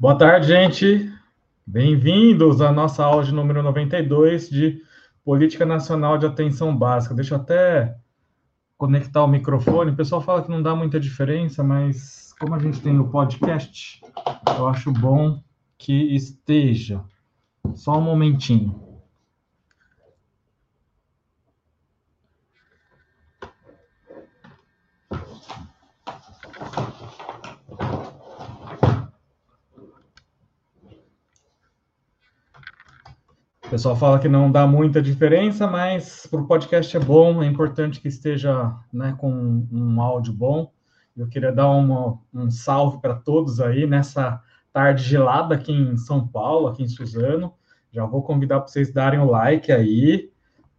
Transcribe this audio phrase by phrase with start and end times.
[0.00, 1.12] Boa tarde, gente.
[1.66, 4.80] Bem-vindos à nossa aula de número 92 de
[5.24, 7.16] Política Nacional de Atenção Básica.
[7.16, 7.96] Deixa eu até
[8.76, 9.90] conectar o microfone.
[9.90, 14.00] O pessoal fala que não dá muita diferença, mas como a gente tem o podcast,
[14.56, 15.42] eu acho bom
[15.76, 17.02] que esteja.
[17.74, 18.87] Só um momentinho.
[33.68, 37.46] O pessoal fala que não dá muita diferença, mas para o podcast é bom, é
[37.46, 39.30] importante que esteja né, com
[39.70, 40.72] um áudio bom.
[41.14, 46.26] Eu queria dar uma, um salve para todos aí nessa tarde gelada aqui em São
[46.26, 47.52] Paulo, aqui em Suzano.
[47.92, 50.30] Já vou convidar para vocês darem o like aí.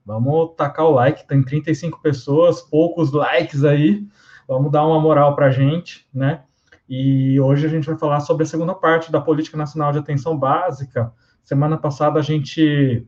[0.03, 4.03] Vamos tacar o like, tem 35 pessoas, poucos likes aí.
[4.47, 6.41] Vamos dar uma moral para a gente, né?
[6.89, 10.35] E hoje a gente vai falar sobre a segunda parte da Política Nacional de Atenção
[10.35, 11.13] Básica,
[11.49, 13.07] Semana passada a gente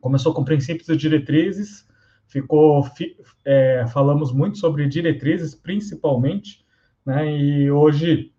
[0.00, 1.86] começou com princípios e diretrizes,
[2.26, 2.84] ficou,
[3.44, 6.66] é, falamos muito sobre diretrizes, principalmente,
[7.06, 7.30] né?
[7.30, 8.32] E hoje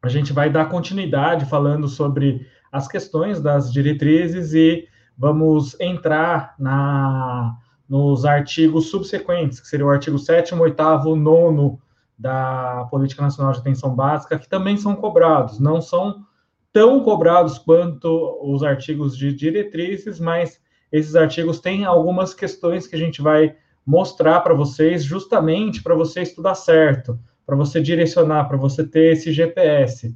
[0.00, 7.54] a gente vai dar continuidade falando sobre as questões das diretrizes e vamos entrar na
[7.86, 11.76] nos artigos subsequentes, que seria o artigo 7 8 9
[12.18, 16.26] da Política Nacional de Atenção Básica, que também são cobrados, não são
[16.72, 22.98] tão cobrados quanto os artigos de diretrizes, mas esses artigos têm algumas questões que a
[22.98, 28.86] gente vai mostrar para vocês, justamente para você estudar certo, para você direcionar, para você
[28.86, 30.14] ter esse GPS.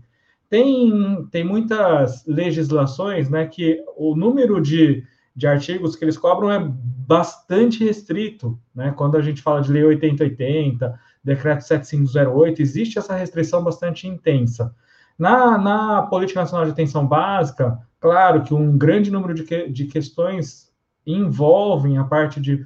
[0.50, 5.02] Tem, tem muitas legislações né, que o número de,
[5.34, 8.58] de artigos que eles cobram é bastante restrito.
[8.74, 8.92] Né?
[8.94, 14.74] Quando a gente fala de Lei 8080, Decreto 7508, existe essa restrição bastante intensa.
[15.18, 19.86] Na, na Política Nacional de Atenção Básica, claro que um grande número de, que, de
[19.86, 20.72] questões
[21.06, 22.64] envolvem a parte de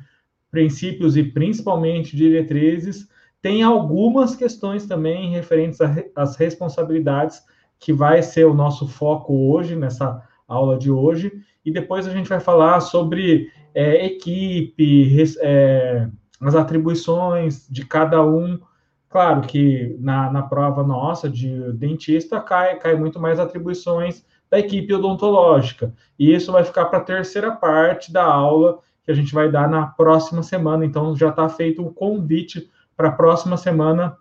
[0.51, 3.09] princípios e principalmente diretrizes,
[3.43, 5.79] tem algumas questões também referentes
[6.15, 7.43] às responsabilidades,
[7.79, 11.33] que vai ser o nosso foco hoje, nessa aula de hoje,
[11.65, 16.09] e depois a gente vai falar sobre é, equipe, é,
[16.41, 18.59] as atribuições de cada um
[19.17, 24.93] Claro que na, na prova nossa de dentista cai, cai muito mais atribuições da equipe
[24.93, 25.91] odontológica.
[26.19, 29.71] E isso vai ficar para a terceira parte da aula que a gente vai dar
[29.71, 30.85] na próxima semana.
[30.85, 34.19] Então já está feito o convite para a próxima semana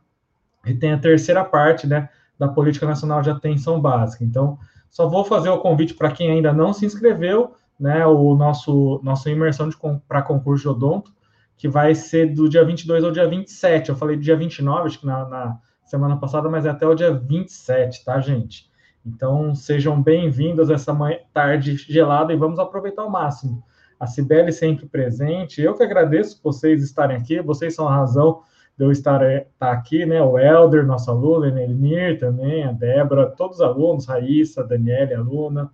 [0.66, 2.08] e tem a terceira parte né,
[2.40, 4.24] da Política Nacional de Atenção Básica.
[4.24, 4.58] Então,
[4.90, 9.30] só vou fazer o convite para quem ainda não se inscreveu, né, o nosso nossa
[9.30, 9.70] imersão
[10.08, 11.15] para concurso de odonto
[11.58, 13.90] que vai ser do dia 22 ao dia 27.
[13.90, 16.96] Eu falei do dia 29, acho que na, na semana passada, mas é até o
[16.96, 18.70] dia 27, tá, gente?
[19.06, 23.64] Então, sejam bem-vindos essa manhã, tarde gelada e vamos aproveitar ao máximo.
[24.00, 25.62] A Cibele sempre presente.
[25.62, 28.42] Eu que agradeço vocês estarem aqui, vocês são a razão
[28.78, 30.22] de eu estar, eh, tá aqui, né?
[30.22, 35.72] O Helder, nosso aluno, Elenir também, a Débora, todos os alunos, Raíssa, Daniele, aluna,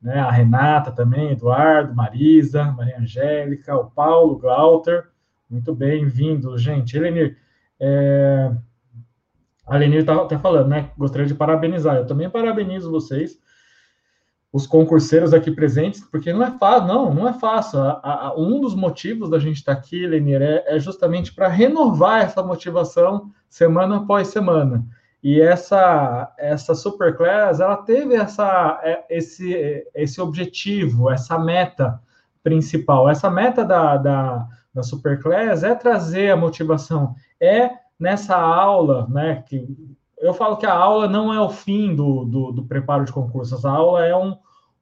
[0.00, 0.20] né?
[0.20, 5.08] a Renata também, Eduardo, Marisa, Maria Angélica, o Paulo, Glauter,
[5.54, 6.96] muito bem-vindo, gente.
[6.96, 7.38] Elenir,
[7.78, 8.50] é...
[9.64, 10.90] a Elenir está tá falando, né?
[10.98, 11.94] Gostaria de parabenizar.
[11.94, 13.38] Eu também parabenizo vocês,
[14.52, 17.78] os concurseiros aqui presentes, porque não é fácil, não, não é fácil.
[17.78, 21.46] A, a, um dos motivos da gente estar tá aqui, Elenir, é, é justamente para
[21.46, 24.84] renovar essa motivação semana após semana.
[25.22, 32.00] E essa essa superclass, ela teve essa é, esse esse objetivo, essa meta
[32.42, 33.08] principal.
[33.08, 39.66] Essa meta da, da da Superclass é trazer a motivação, é nessa aula, né, que
[40.18, 43.64] eu falo que a aula não é o fim do, do, do preparo de concursos,
[43.64, 44.36] a aula é um,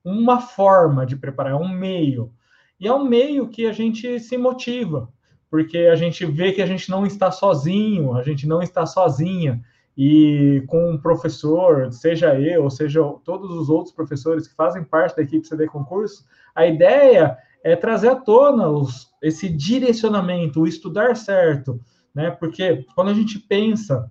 [0.05, 2.33] uma forma de preparar, é um meio.
[2.79, 5.09] E é um meio que a gente se motiva,
[5.51, 9.63] porque a gente vê que a gente não está sozinho, a gente não está sozinha.
[9.97, 15.23] E com um professor, seja eu, seja todos os outros professores que fazem parte da
[15.23, 16.25] equipe CD Concurso,
[16.55, 21.81] a ideia é trazer à tona os, esse direcionamento, o estudar certo,
[22.15, 22.31] né?
[22.31, 24.11] Porque quando a gente pensa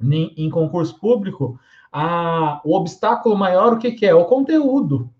[0.00, 1.58] em, em concurso público,
[1.92, 4.14] a, o obstáculo maior, o que, que é?
[4.14, 5.10] O conteúdo.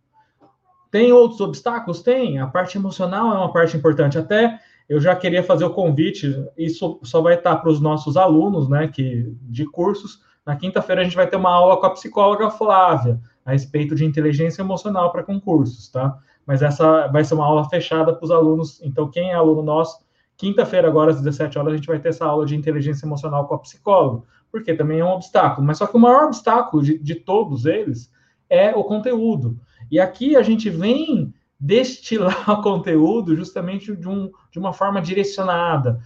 [0.91, 2.03] Tem outros obstáculos?
[2.03, 2.39] Tem.
[2.39, 4.19] A parte emocional é uma parte importante.
[4.19, 4.59] Até
[4.89, 8.87] eu já queria fazer o convite, isso só vai estar para os nossos alunos, né,
[8.87, 10.21] que, de cursos.
[10.45, 14.05] Na quinta-feira a gente vai ter uma aula com a psicóloga Flávia a respeito de
[14.05, 16.17] inteligência emocional para concursos, tá?
[16.47, 18.81] Mas essa vai ser uma aula fechada para os alunos.
[18.83, 19.99] Então, quem é aluno nosso,
[20.37, 23.55] quinta-feira, agora às 17 horas, a gente vai ter essa aula de inteligência emocional com
[23.55, 25.67] a psicóloga, porque também é um obstáculo.
[25.67, 28.11] Mas só que o maior obstáculo de, de todos eles
[28.49, 29.59] é o conteúdo.
[29.91, 36.01] E aqui a gente vem destilar conteúdo justamente de, um, de uma forma direcionada,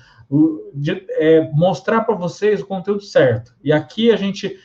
[0.72, 3.54] de, é, mostrar para vocês o conteúdo certo.
[3.62, 4.56] E aqui a gente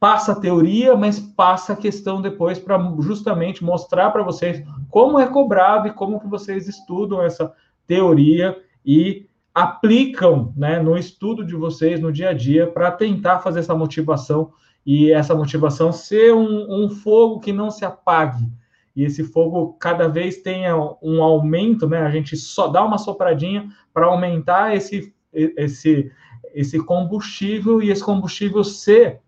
[0.00, 5.26] passa a teoria, mas passa a questão depois para justamente mostrar para vocês como é
[5.26, 7.52] cobrado e como que vocês estudam essa
[7.86, 13.60] teoria e aplicam né, no estudo de vocês no dia a dia para tentar fazer
[13.60, 14.52] essa motivação
[14.86, 18.50] e essa motivação ser um, um fogo que não se apague,
[18.96, 22.00] e esse fogo cada vez tenha um aumento, né?
[22.00, 26.10] A gente só dá uma sopradinha para aumentar esse, esse,
[26.54, 29.20] esse combustível e esse combustível ser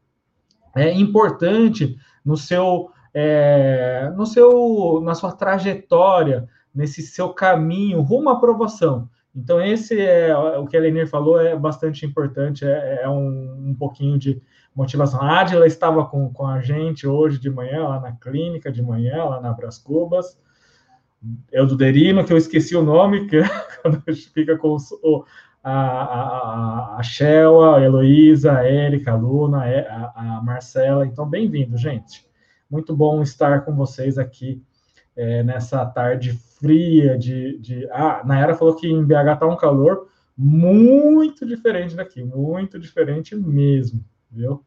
[0.75, 8.33] é, importante no seu, é, no seu, na sua trajetória, nesse seu caminho rumo à
[8.33, 9.09] aprovação.
[9.35, 13.75] Então, esse é o que a Lenir falou, é bastante importante, é, é um, um
[13.75, 14.43] pouquinho de,
[14.75, 15.21] motivação.
[15.23, 19.25] A Adila estava com, com a gente hoje de manhã, lá na clínica de manhã,
[19.25, 20.39] lá na Bras Cubas.
[21.53, 23.41] É o do Derino, que eu esqueci o nome, que
[24.35, 25.25] fica com o,
[25.63, 31.07] a, a, a Sheila, a Heloísa, a Érica, a Luna, a, a Marcela.
[31.07, 32.27] Então, bem-vindo, gente.
[32.71, 34.63] Muito bom estar com vocês aqui
[35.15, 37.89] é, nessa tarde fria de, de...
[37.91, 44.03] Ah, Nayara falou que em BH está um calor muito diferente daqui, muito diferente mesmo
[44.33, 44.65] viu?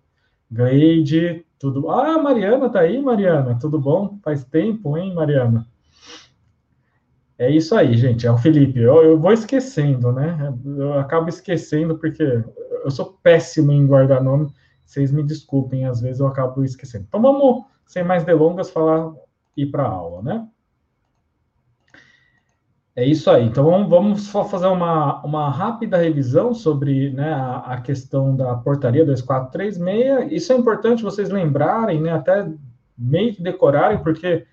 [0.50, 1.90] Gleide, tudo.
[1.90, 4.20] Ah, Mariana tá aí, Mariana, tudo bom?
[4.24, 5.68] Faz tempo, hein, Mariana?
[7.38, 8.26] É isso aí, gente.
[8.26, 8.80] É o Felipe.
[8.80, 10.54] Eu, eu vou esquecendo, né?
[10.66, 12.24] Eu acabo esquecendo porque
[12.84, 14.52] eu sou péssimo em guardar nome.
[14.86, 17.06] Vocês me desculpem, às vezes eu acabo esquecendo.
[17.08, 19.14] Então vamos, sem mais delongas, falar
[19.58, 20.48] ir para a aula, né?
[22.96, 23.46] É isso aí.
[23.46, 29.06] Então vamos só fazer uma, uma rápida revisão sobre né, a, a, questão da portaria
[29.06, 30.32] 2436.
[30.32, 32.50] Isso é importante vocês lembrarem, né, até
[32.98, 34.46] meio que decorarem, porque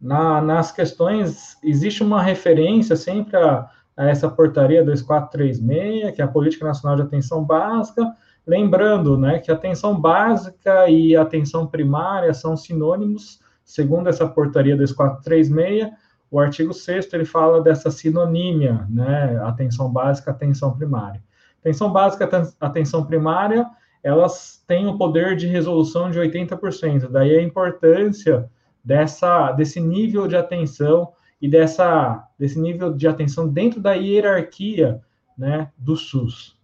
[0.00, 6.28] na, nas questões existe uma referência sempre a, a, essa portaria 2436, que é a
[6.28, 8.14] Política Nacional de Atenção Básica.
[8.46, 15.90] Lembrando né, que atenção básica e atenção primária são sinônimos, segundo essa portaria 2436
[16.30, 19.40] o artigo 6 ele fala dessa sinonímia, né?
[19.42, 21.22] Atenção básica, atenção primária.
[21.60, 22.28] Atenção básica,
[22.60, 23.66] atenção primária,
[24.02, 27.08] elas têm o poder de resolução de 80%.
[27.10, 28.48] Daí a importância
[28.84, 35.00] dessa, desse nível de atenção e dessa, desse nível de atenção dentro da hierarquia
[35.36, 36.58] né, do SUS.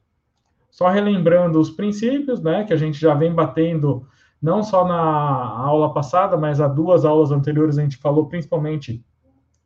[0.70, 4.06] Só relembrando os princípios, né, que a gente já vem batendo
[4.42, 9.02] não só na aula passada, mas há duas aulas anteriores a gente falou principalmente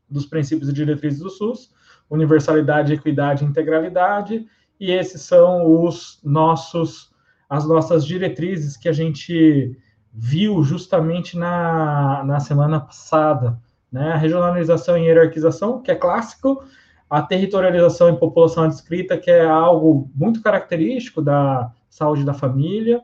[0.08, 1.72] dos princípios e diretrizes do SUS,
[2.08, 4.46] universalidade, equidade e integralidade,
[4.78, 7.10] e esses são os nossos
[7.48, 9.74] as nossas diretrizes que a gente
[10.20, 13.56] viu justamente na, na semana passada,
[13.90, 14.12] né?
[14.12, 16.64] A regionalização e hierarquização, que é clássico,
[17.08, 23.00] a territorialização e população adscrita, que é algo muito característico da saúde da família,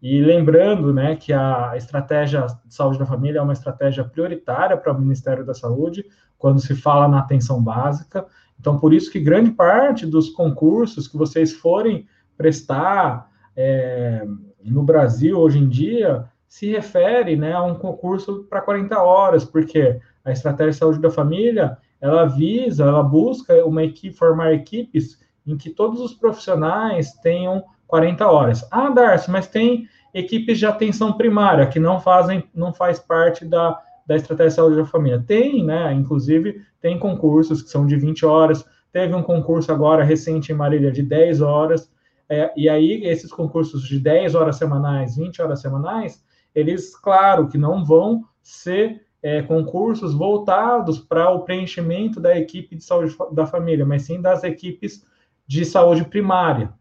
[0.00, 4.92] e lembrando né, que a estratégia de saúde da família é uma estratégia prioritária para
[4.92, 6.04] o Ministério da Saúde,
[6.36, 8.24] quando se fala na atenção básica.
[8.60, 12.06] Então, por isso que grande parte dos concursos que vocês forem
[12.36, 14.24] prestar é,
[14.62, 16.28] no Brasil hoje em dia
[16.58, 21.08] se refere né, a um concurso para 40 horas, porque a estratégia de saúde da
[21.08, 27.62] família ela visa, ela busca uma equipe, formar equipes em que todos os profissionais tenham
[27.86, 28.66] 40 horas.
[28.72, 33.80] Ah, Darcy, mas tem equipes de atenção primária que não fazem, não faz parte da,
[34.04, 35.22] da estratégia de saúde da família.
[35.24, 35.92] Tem, né?
[35.92, 38.64] Inclusive, tem concursos que são de 20 horas.
[38.90, 41.88] Teve um concurso agora recente em Marília de 10 horas.
[42.28, 46.26] É, e aí, esses concursos de 10 horas semanais, 20 horas semanais,
[46.58, 52.84] eles, claro, que não vão ser é, concursos voltados para o preenchimento da equipe de
[52.84, 55.04] saúde da família, mas sim das equipes
[55.46, 56.72] de saúde primária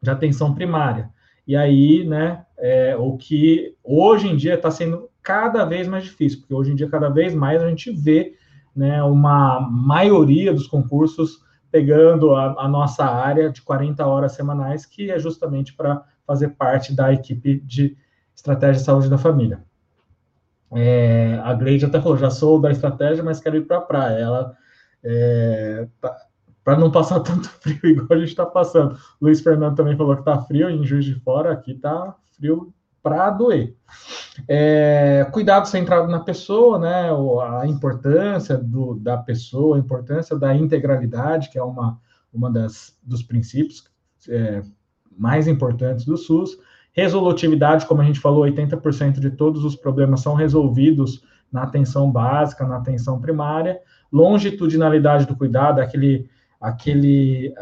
[0.00, 1.10] de atenção primária.
[1.46, 6.40] E aí, né, é, o que hoje em dia está sendo cada vez mais difícil,
[6.40, 8.34] porque hoje em dia, cada vez mais, a gente vê
[8.76, 15.10] né, uma maioria dos concursos pegando a, a nossa área de 40 horas semanais, que
[15.10, 17.96] é justamente para fazer parte da equipe de
[18.44, 19.64] estratégia de saúde da família.
[20.70, 24.18] É, a Gleide até falou, já sou da estratégia, mas quero ir para a praia.
[24.18, 24.56] Ela
[25.02, 26.14] é, tá,
[26.62, 28.98] para não passar tanto frio igual a gente está passando.
[29.20, 33.30] Luiz Fernando também falou que está frio em Juiz de Fora, aqui está frio para
[33.30, 33.74] doer.
[34.46, 37.08] É, cuidado centrado na pessoa, né?
[37.60, 41.98] A importância do, da pessoa, a importância da integralidade, que é uma,
[42.32, 43.84] uma das dos princípios
[44.28, 44.62] é,
[45.16, 46.58] mais importantes do SUS.
[46.94, 52.64] Resolutividade, como a gente falou, 80% de todos os problemas são resolvidos na atenção básica,
[52.64, 53.80] na atenção primária.
[54.12, 57.52] Longitudinalidade do cuidado, aquele, aquele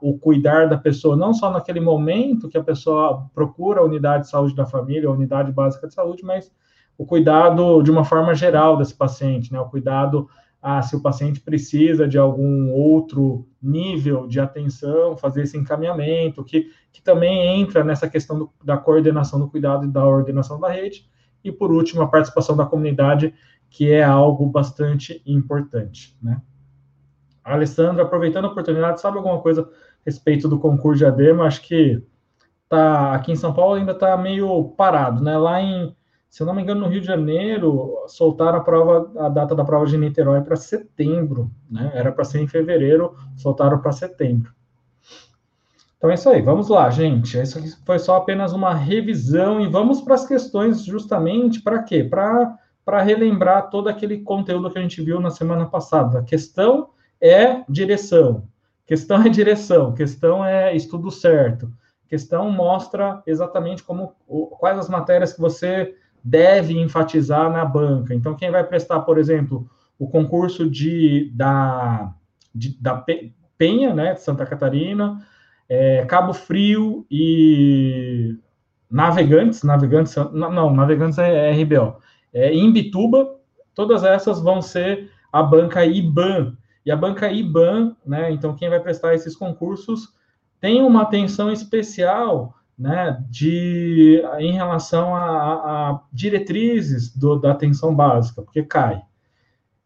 [0.00, 4.30] o cuidar da pessoa, não só naquele momento que a pessoa procura a unidade de
[4.30, 6.50] saúde da família, a unidade básica de saúde, mas
[6.96, 9.60] o cuidado de uma forma geral desse paciente, né?
[9.60, 10.28] O cuidado
[10.62, 16.70] ah, se o paciente precisa de algum outro nível de atenção, fazer esse encaminhamento, que,
[16.92, 21.10] que também entra nessa questão do, da coordenação do cuidado e da ordenação da rede,
[21.42, 23.34] e, por último, a participação da comunidade,
[23.68, 26.40] que é algo bastante importante, né?
[27.42, 29.66] Alessandro, aproveitando a oportunidade, sabe alguma coisa a
[30.06, 31.44] respeito do concurso de ADEMA?
[31.44, 32.00] Acho que
[32.68, 35.36] tá aqui em São Paulo ainda está meio parado, né?
[35.36, 35.92] Lá em,
[36.32, 39.66] se eu não me engano, no Rio de Janeiro, soltaram a prova, a data da
[39.66, 41.92] prova de Niterói para setembro, né?
[41.94, 44.50] Era para ser em fevereiro, soltaram para setembro.
[45.98, 47.38] Então é isso aí, vamos lá, gente.
[47.38, 52.02] Isso aqui foi só apenas uma revisão e vamos para as questões justamente para quê?
[52.02, 56.20] Para relembrar todo aquele conteúdo que a gente viu na semana passada.
[56.20, 56.88] A questão
[57.20, 58.48] é direção,
[58.86, 61.70] questão é direção, questão é estudo certo,
[62.08, 64.14] questão mostra exatamente como
[64.58, 68.14] quais as matérias que você deve enfatizar na banca.
[68.14, 72.12] Então, quem vai prestar, por exemplo, o concurso de da,
[72.54, 73.04] de, da
[73.56, 75.24] Penha, né, de Santa Catarina,
[75.68, 78.36] é, Cabo Frio e
[78.90, 81.96] Navegantes, Navegantes, não, Navegantes é, é RBO,
[82.32, 83.36] é, Imbituba,
[83.74, 88.80] todas essas vão ser a banca IBAN, e a banca IBAN, né, então quem vai
[88.80, 90.12] prestar esses concursos
[90.60, 98.42] tem uma atenção especial, né, de, em relação a, a diretrizes do, da atenção básica,
[98.42, 99.02] porque cai.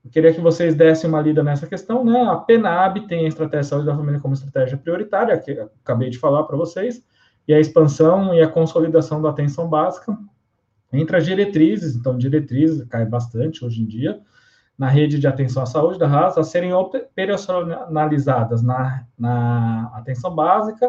[0.05, 2.23] Eu queria que vocês dessem uma lida nessa questão, né?
[2.23, 6.19] A PENAB tem a estratégia de saúde da família como estratégia prioritária, que acabei de
[6.19, 7.05] falar para vocês,
[7.47, 10.17] e a expansão e a consolidação da atenção básica
[10.93, 14.21] entre as diretrizes, então diretrizes cai bastante hoje em dia,
[14.79, 20.89] na rede de atenção à saúde da RAS, a serem operacionalizadas na, na atenção básica,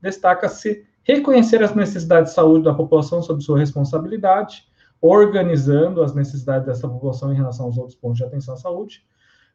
[0.00, 4.64] destaca-se reconhecer as necessidades de saúde da população sob sua responsabilidade,
[5.00, 9.04] organizando as necessidades dessa população em relação aos outros pontos de atenção à saúde,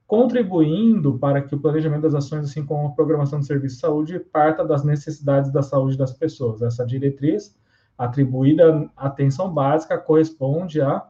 [0.07, 4.19] contribuindo para que o planejamento das ações, assim como a programação de serviços de saúde,
[4.19, 6.61] parta das necessidades da saúde das pessoas.
[6.61, 7.53] Essa diretriz
[7.97, 11.05] atribuída à atenção básica corresponde a.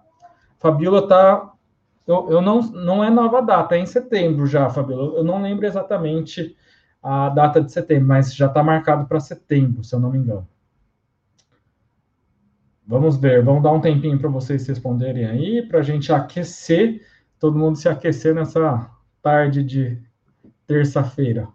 [0.57, 1.53] Fabiola está.
[2.07, 5.17] Eu, eu, não, não é nova data, é em setembro já, Fabiola.
[5.17, 6.55] Eu não lembro exatamente
[7.01, 10.48] a data de setembro, mas já está marcado para setembro, se eu não me engano.
[12.86, 17.05] Vamos ver, vamos dar um tempinho para vocês responderem aí, para a gente aquecer,
[17.39, 18.89] todo mundo se aquecer nessa
[19.22, 19.98] tarde de
[20.67, 21.48] terça-feira.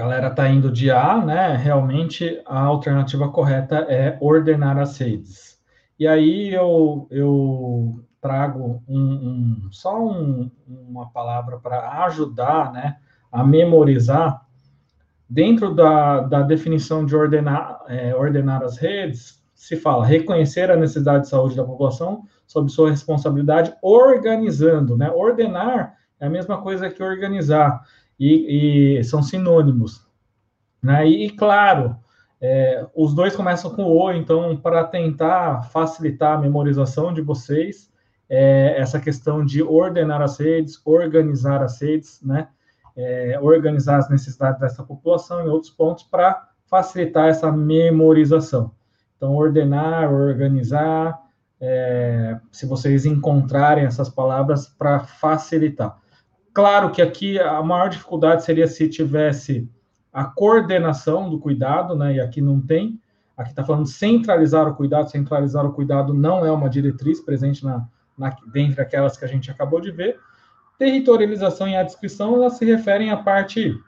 [0.00, 1.56] Galera tá indo de A, né?
[1.56, 5.60] Realmente a alternativa correta é ordenar as redes.
[5.98, 12.96] E aí eu, eu trago um, um só um, uma palavra para ajudar, né,
[13.30, 14.40] a memorizar.
[15.28, 21.24] Dentro da, da definição de ordenar, é, ordenar as redes, se fala reconhecer a necessidade
[21.24, 25.10] de saúde da população sob sua responsabilidade, organizando, né?
[25.10, 27.82] Ordenar é a mesma coisa que organizar
[28.20, 30.06] e, e são sinônimos.
[30.82, 31.08] Né?
[31.08, 31.96] E, claro,
[32.40, 37.90] é, os dois começam com O, então, para tentar facilitar a memorização de vocês,
[38.28, 42.48] é, essa questão de ordenar as redes, organizar as redes, né?
[42.96, 48.72] É, organizar as necessidades dessa população em outros pontos para facilitar essa memorização.
[49.16, 51.18] Então, ordenar, organizar,
[51.60, 55.99] é, se vocês encontrarem essas palavras para facilitar.
[56.52, 59.68] Claro que aqui a maior dificuldade seria se tivesse
[60.12, 62.14] a coordenação do cuidado, né?
[62.14, 63.00] E aqui não tem.
[63.36, 65.10] Aqui está falando centralizar o cuidado.
[65.10, 67.86] Centralizar o cuidado não é uma diretriz presente na,
[68.18, 70.18] na dentre aquelas que a gente acabou de ver.
[70.78, 73.78] Territorialização e a descrição elas se referem à parte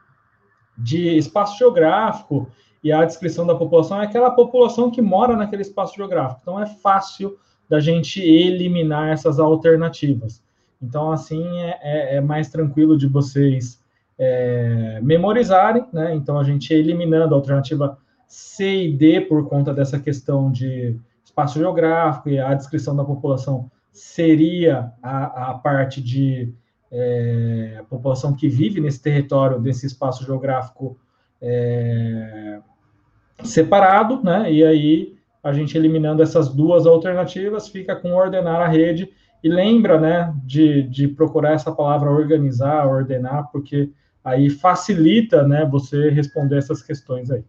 [0.79, 2.49] de espaço geográfico
[2.83, 6.41] e a descrição da população é aquela população que mora naquele espaço geográfico.
[6.43, 7.39] Então é fácil
[7.69, 10.43] da gente eliminar essas alternativas.
[10.83, 13.81] Então, assim, é, é, é mais tranquilo de vocês
[14.19, 16.15] é, memorizarem, né?
[16.15, 17.97] Então, a gente eliminando a alternativa
[18.27, 23.71] C e D por conta dessa questão de espaço geográfico e a descrição da população
[23.93, 26.53] seria a, a parte de
[26.91, 30.99] é, a população que vive nesse território, desse espaço geográfico
[31.41, 32.59] é,
[33.43, 34.53] separado, né?
[34.53, 39.11] E aí a gente eliminando essas duas alternativas, fica com ordenar a rede
[39.43, 43.91] e lembra, né, de, de procurar essa palavra organizar, ordenar, porque
[44.25, 47.45] aí facilita, né, você responder essas questões aí.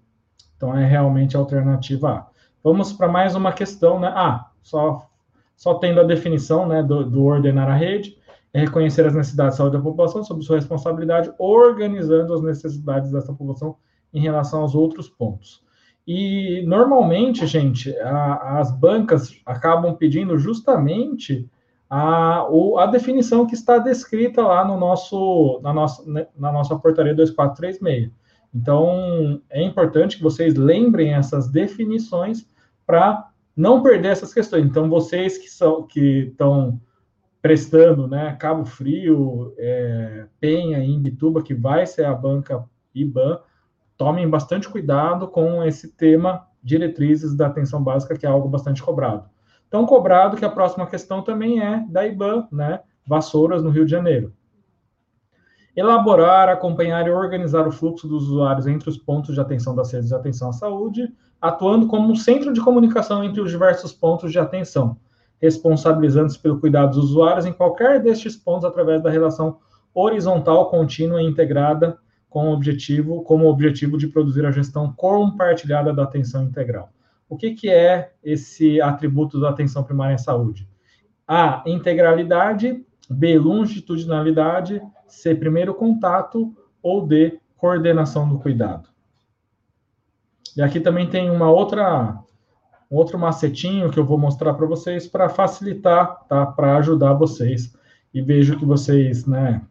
[0.57, 2.27] Então é realmente a alternativa A.
[2.63, 4.12] Vamos para mais uma questão, né?
[4.15, 5.09] Ah, só
[5.55, 8.17] só tendo a definição, né, do, do ordenar a rede,
[8.53, 13.31] é reconhecer as necessidades de saúde da população sob sua responsabilidade, organizando as necessidades dessa
[13.31, 13.75] população
[14.13, 15.63] em relação aos outros pontos.
[16.05, 21.50] E normalmente, gente, a, as bancas acabam pedindo justamente
[21.95, 22.47] a,
[22.79, 28.12] a definição que está descrita lá no nosso, na, nossa, né, na nossa portaria 2436.
[28.51, 32.47] Então, é importante que vocês lembrem essas definições
[32.83, 34.65] para não perder essas questões.
[34.65, 36.81] Então, vocês que são que estão
[37.39, 43.39] prestando, né, Cabo Frio, é, Penha, Imbituba, que vai ser a banca IBAN,
[43.95, 49.29] tomem bastante cuidado com esse tema diretrizes da atenção básica, que é algo bastante cobrado.
[49.74, 52.82] Tão cobrado que a próxima questão também é da IBAN, né?
[53.08, 54.32] Vassouras, no Rio de Janeiro.
[55.75, 60.10] Elaborar, acompanhar e organizar o fluxo dos usuários entre os pontos de atenção das redes
[60.10, 61.12] de atenção à saúde,
[61.42, 64.96] atuando como um centro de comunicação entre os diversos pontos de atenção,
[65.42, 69.58] responsabilizando-se pelo cuidado dos usuários em qualquer destes pontos através da relação
[69.92, 71.98] horizontal, contínua e integrada
[72.30, 76.92] com o objetivo, como objetivo de produzir a gestão compartilhada da atenção integral.
[77.27, 80.68] O que, que é esse atributo da atenção primária em saúde?
[81.27, 88.89] A, integralidade, B, longitudinalidade, C, primeiro contato, ou D, coordenação do cuidado.
[90.56, 92.20] E aqui também tem uma outra
[92.89, 96.46] outro macetinho que eu vou mostrar para vocês para facilitar, tá?
[96.46, 97.74] Para ajudar vocês.
[98.13, 99.63] E vejo que vocês, né,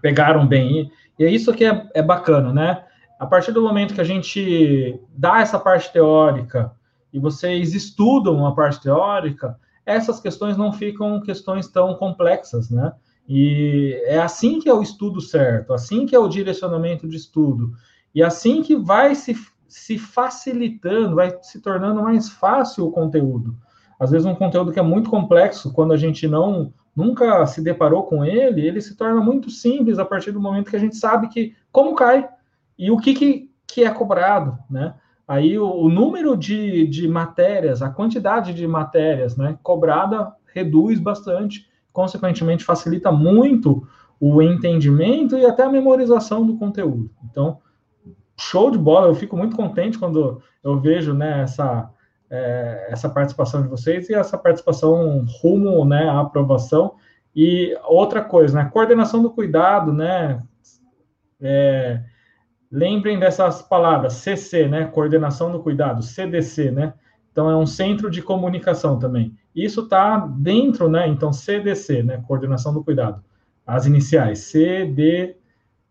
[0.00, 0.90] pegaram bem.
[1.18, 2.84] E é isso que é, é bacana, né?
[3.18, 6.72] A partir do momento que a gente dá essa parte teórica
[7.18, 12.92] e vocês estudam a parte teórica, essas questões não ficam questões tão complexas, né?
[13.28, 17.72] E é assim que é o estudo certo, assim que é o direcionamento de estudo,
[18.14, 23.56] e assim que vai se, se facilitando, vai se tornando mais fácil o conteúdo.
[24.00, 28.04] Às vezes um conteúdo que é muito complexo, quando a gente não nunca se deparou
[28.04, 31.28] com ele, ele se torna muito simples a partir do momento que a gente sabe
[31.28, 32.28] que como cai
[32.76, 34.94] e o que, que, que é cobrado, né?
[35.28, 41.68] Aí o, o, número de, de matérias, a quantidade de matérias né, cobrada reduz bastante,
[41.92, 43.86] consequentemente facilita muito
[44.18, 47.10] o entendimento e até a memorização do conteúdo.
[47.30, 47.58] Então,
[48.40, 51.90] show de bola, eu fico muito contente quando eu vejo né, essa,
[52.30, 56.94] é, essa participação de vocês e essa participação rumo né, à aprovação.
[57.36, 60.42] E outra coisa, né, coordenação do cuidado, né?
[61.40, 62.02] É,
[62.70, 64.84] lembrem dessas palavras, CC, né?
[64.86, 66.94] Coordenação do cuidado, CDC, né?
[67.32, 69.34] Então é um centro de comunicação também.
[69.54, 71.06] Isso está dentro, né?
[71.08, 72.22] Então CDC, né?
[72.26, 73.22] Coordenação do cuidado.
[73.66, 75.36] As iniciais CD,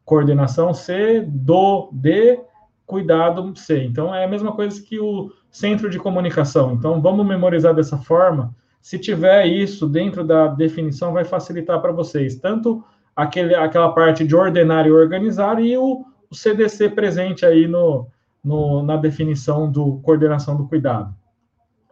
[0.04, 2.40] coordenação C, do D,
[2.86, 3.84] cuidado C.
[3.84, 6.74] Então é a mesma coisa que o centro de comunicação.
[6.74, 8.56] Então, vamos memorizar dessa forma.
[8.82, 12.84] Se tiver isso dentro da definição, vai facilitar para vocês, tanto
[13.16, 18.08] aquele, aquela parte de ordenar e organizar e o, o CDC presente aí no,
[18.44, 21.14] no, na definição do coordenação do cuidado.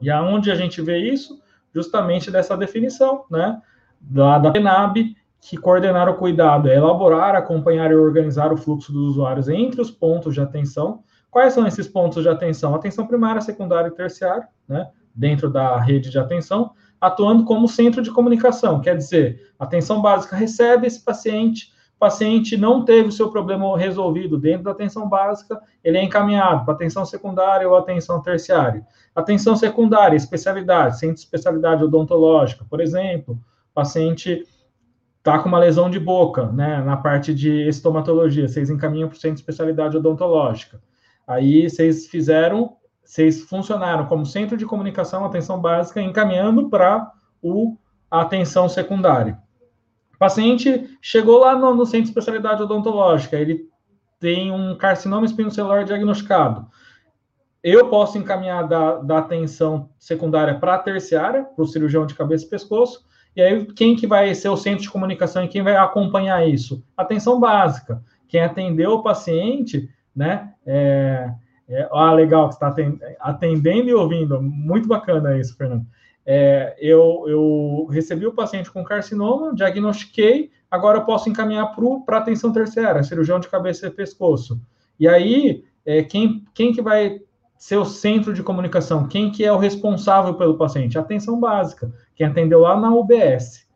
[0.01, 1.41] E aonde a gente vê isso?
[1.73, 3.61] Justamente dessa definição, né?
[3.99, 9.11] Da, da PENAB, que coordenar o cuidado é elaborar, acompanhar e organizar o fluxo dos
[9.11, 11.03] usuários entre os pontos de atenção
[11.35, 12.73] Quais são esses pontos de atenção?
[12.73, 14.89] Atenção primária, secundária e terciária, né?
[15.13, 18.79] Dentro da rede de atenção, atuando como centro de comunicação.
[18.79, 21.73] Quer dizer, atenção básica recebe esse paciente,
[22.05, 26.75] paciente não teve o seu problema resolvido dentro da atenção básica, ele é encaminhado para
[26.75, 28.85] atenção secundária ou atenção terciária.
[29.15, 33.39] Atenção secundária, especialidade, centro de especialidade odontológica, por exemplo,
[33.73, 34.43] paciente
[35.17, 39.19] está com uma lesão de boca, né, na parte de estomatologia, vocês encaminham para o
[39.19, 40.79] centro de especialidade odontológica.
[41.25, 47.75] Aí vocês fizeram, vocês funcionaram como centro de comunicação, atenção básica, encaminhando para o
[48.11, 49.39] atenção secundária.
[50.15, 53.69] O paciente chegou lá no, no, centro de especialidade odontológica, ele
[54.19, 56.65] tem um carcinoma espinocelular diagnosticado.
[57.63, 62.45] Eu posso encaminhar da, da atenção secundária para a terciária, para o cirurgião de cabeça
[62.45, 65.75] e pescoço, e aí quem que vai ser o centro de comunicação e quem vai
[65.75, 66.83] acompanhar isso?
[66.95, 68.01] Atenção básica.
[68.27, 70.53] Quem atendeu o paciente né?
[70.65, 71.29] É,
[71.67, 72.73] é, ah, legal, que está
[73.19, 75.85] atendendo e ouvindo, muito bacana isso, Fernando.
[76.25, 82.51] É, eu, eu recebi o paciente com carcinoma, diagnostiquei, agora eu posso encaminhar para atenção
[82.51, 84.59] terciária, cirurgião de cabeça e pescoço.
[84.99, 87.21] E aí, é, quem, quem que vai
[87.57, 89.07] ser o centro de comunicação?
[89.07, 90.97] Quem que é o responsável pelo paciente?
[90.97, 93.67] Atenção básica, quem atendeu lá na UBS,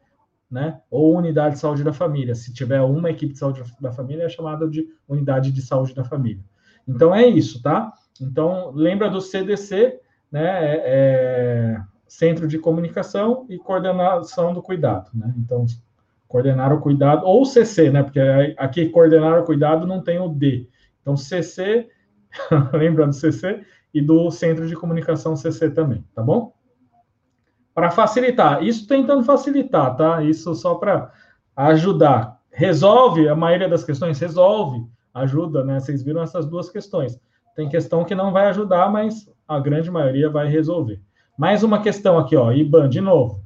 [0.50, 0.82] né?
[0.90, 2.34] Ou unidade de saúde da família.
[2.34, 6.04] Se tiver uma equipe de saúde da família, é chamada de unidade de saúde da
[6.04, 6.44] família.
[6.88, 7.94] Então é isso, tá?
[8.20, 10.00] Então lembra do CDC,
[10.32, 10.74] né?
[10.74, 15.34] É, é Centro de Comunicação e Coordenação do Cuidado, né?
[15.38, 15.66] Então
[16.28, 18.04] coordenar o cuidado ou CC, né?
[18.04, 18.20] Porque
[18.58, 20.68] aqui coordenar o cuidado não tem o D.
[21.02, 21.88] Então CC,
[22.74, 26.54] lembrando CC e do Centro de Comunicação CC também, tá bom?
[27.74, 30.24] Para facilitar, isso tentando facilitar, tá?
[30.24, 31.12] Isso só para
[31.56, 32.40] ajudar.
[32.52, 35.80] Resolve a maioria das questões, resolve, ajuda, né?
[35.80, 37.20] Vocês viram essas duas questões.
[37.56, 41.02] Tem questão que não vai ajudar, mas a grande maioria vai resolver.
[41.40, 43.42] Mais uma questão aqui, ó, IBAN, de novo.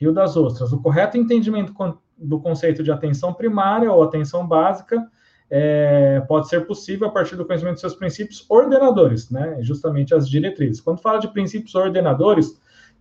[0.00, 0.72] Rio das Ostras.
[0.72, 1.74] O correto entendimento
[2.16, 5.06] do conceito de atenção primária ou atenção básica
[5.50, 9.58] é, pode ser possível a partir do conhecimento dos seus princípios ordenadores, né?
[9.60, 10.80] Justamente as diretrizes.
[10.80, 12.58] Quando fala de princípios ordenadores,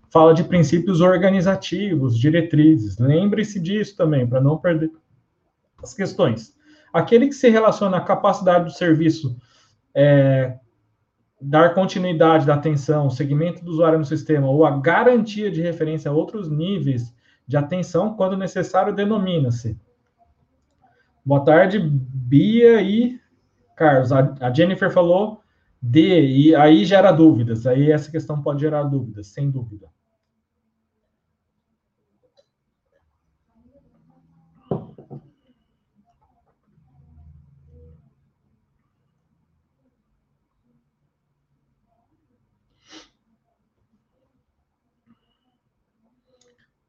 [0.09, 2.97] fala de princípios organizativos, diretrizes.
[2.97, 4.91] Lembre-se disso também, para não perder
[5.81, 6.53] as questões.
[6.91, 9.37] Aquele que se relaciona à capacidade do serviço
[9.95, 10.57] é,
[11.41, 16.13] dar continuidade da atenção, segmento do usuário no sistema, ou a garantia de referência a
[16.13, 17.13] outros níveis
[17.47, 19.79] de atenção, quando necessário, denomina-se.
[21.23, 23.19] Boa tarde, Bia e
[23.75, 24.11] Carlos.
[24.11, 25.41] A, Jennifer falou
[25.81, 27.67] D, e aí gera dúvidas.
[27.67, 29.87] Aí essa questão pode gerar dúvidas, sem dúvida.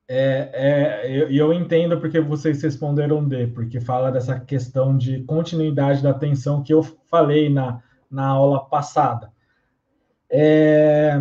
[0.08, 6.00] É, é, eu, eu entendo porque vocês responderam D, porque fala dessa questão de continuidade
[6.00, 9.32] da atenção que eu falei na, na aula passada.
[10.30, 11.20] É,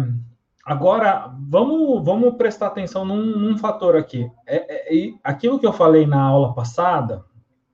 [0.63, 4.30] agora, vamos, vamos prestar atenção num, num fator aqui.
[4.45, 7.26] É, é, aquilo que eu falei na aula passada,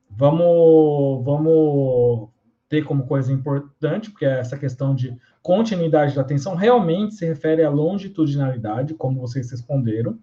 [0.10, 2.30] vamos, vamos
[2.70, 7.70] ter como coisa importante, porque essa questão de continuidade da atenção realmente se refere à
[7.70, 10.18] longitudinalidade, como vocês responderam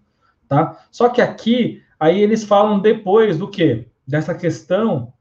[0.48, 0.78] tá?
[0.90, 3.86] Só que aqui, aí eles falam depois do que?
[4.06, 5.12] Dessa questão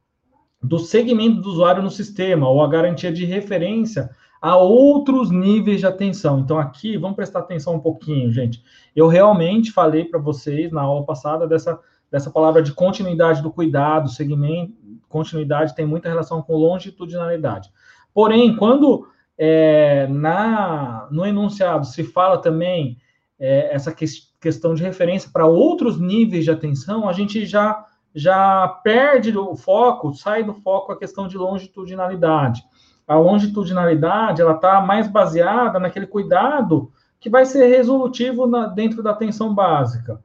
[0.61, 4.09] do segmento do usuário no sistema, ou a garantia de referência
[4.41, 6.39] a outros níveis de atenção.
[6.39, 8.63] Então, aqui, vamos prestar atenção um pouquinho, gente.
[8.95, 11.79] Eu realmente falei para vocês na aula passada dessa,
[12.11, 14.73] dessa palavra de continuidade do cuidado, segmento,
[15.09, 17.71] continuidade tem muita relação com longitudinalidade.
[18.13, 22.97] Porém, quando é, na, no enunciado se fala também
[23.39, 24.05] é, essa que,
[24.47, 30.13] questão de referência para outros níveis de atenção, a gente já, já perde o foco,
[30.13, 32.63] sai do foco a questão de longitudinalidade.
[33.05, 39.11] A longitudinalidade ela está mais baseada naquele cuidado que vai ser resolutivo na, dentro da
[39.11, 40.23] atenção básica.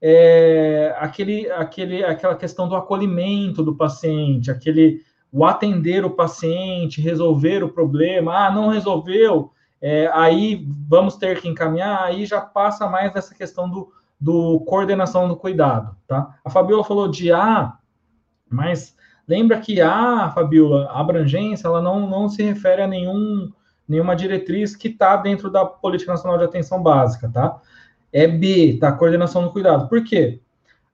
[0.00, 7.62] É, aquele, aquele, aquela questão do acolhimento do paciente, aquele o atender o paciente, resolver
[7.62, 8.46] o problema.
[8.46, 13.68] Ah, não resolveu, é, aí vamos ter que encaminhar, aí já passa mais essa questão
[13.68, 16.34] do, do coordenação do cuidado, tá?
[16.44, 17.74] A Fabiola falou de A,
[18.50, 23.52] mas lembra que A, Fabiola, a abrangência, ela não, não se refere a nenhum,
[23.86, 27.60] nenhuma diretriz que está dentro da Política Nacional de Atenção Básica, tá?
[28.12, 28.90] É B, tá?
[28.90, 29.88] Coordenação do cuidado.
[29.88, 30.40] Por quê?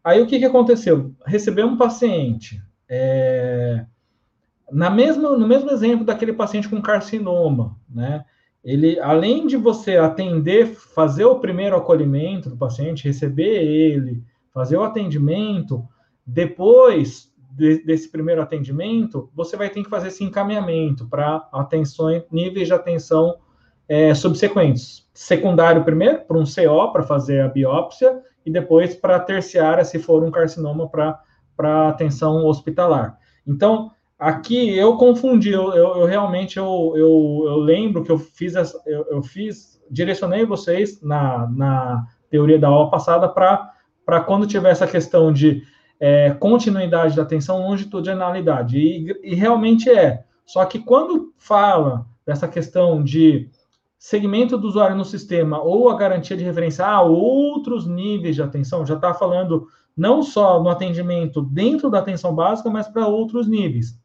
[0.02, 1.14] Aí o que, que aconteceu?
[1.24, 3.86] Recebeu um paciente, é,
[4.70, 8.24] na mesma, no mesmo exemplo daquele paciente com carcinoma, né?
[8.64, 14.22] Ele, além de você atender, fazer o primeiro acolhimento do paciente, receber ele,
[14.54, 15.86] fazer o atendimento,
[16.26, 22.66] depois de, desse primeiro atendimento, você vai ter que fazer esse encaminhamento para atenções, níveis
[22.66, 23.36] de atenção
[23.86, 25.06] é, subsequentes.
[25.12, 30.24] Secundário primeiro, para um CO, para fazer a biópsia, e depois para terciária, se for
[30.24, 33.18] um carcinoma, para atenção hospitalar.
[33.46, 38.54] Então, Aqui eu confundi, eu, eu, eu realmente eu, eu, eu, lembro que eu fiz,
[38.54, 44.70] essa, eu, eu, fiz, direcionei vocês na, na teoria da aula passada para quando tiver
[44.70, 45.62] essa questão de
[45.98, 50.24] é, continuidade da atenção, longitudinalidade, e, e realmente é.
[50.46, 53.50] Só que quando fala dessa questão de
[53.98, 58.86] segmento do usuário no sistema ou a garantia de referência a outros níveis de atenção,
[58.86, 63.98] já está falando não só no atendimento dentro da atenção básica, mas para outros níveis.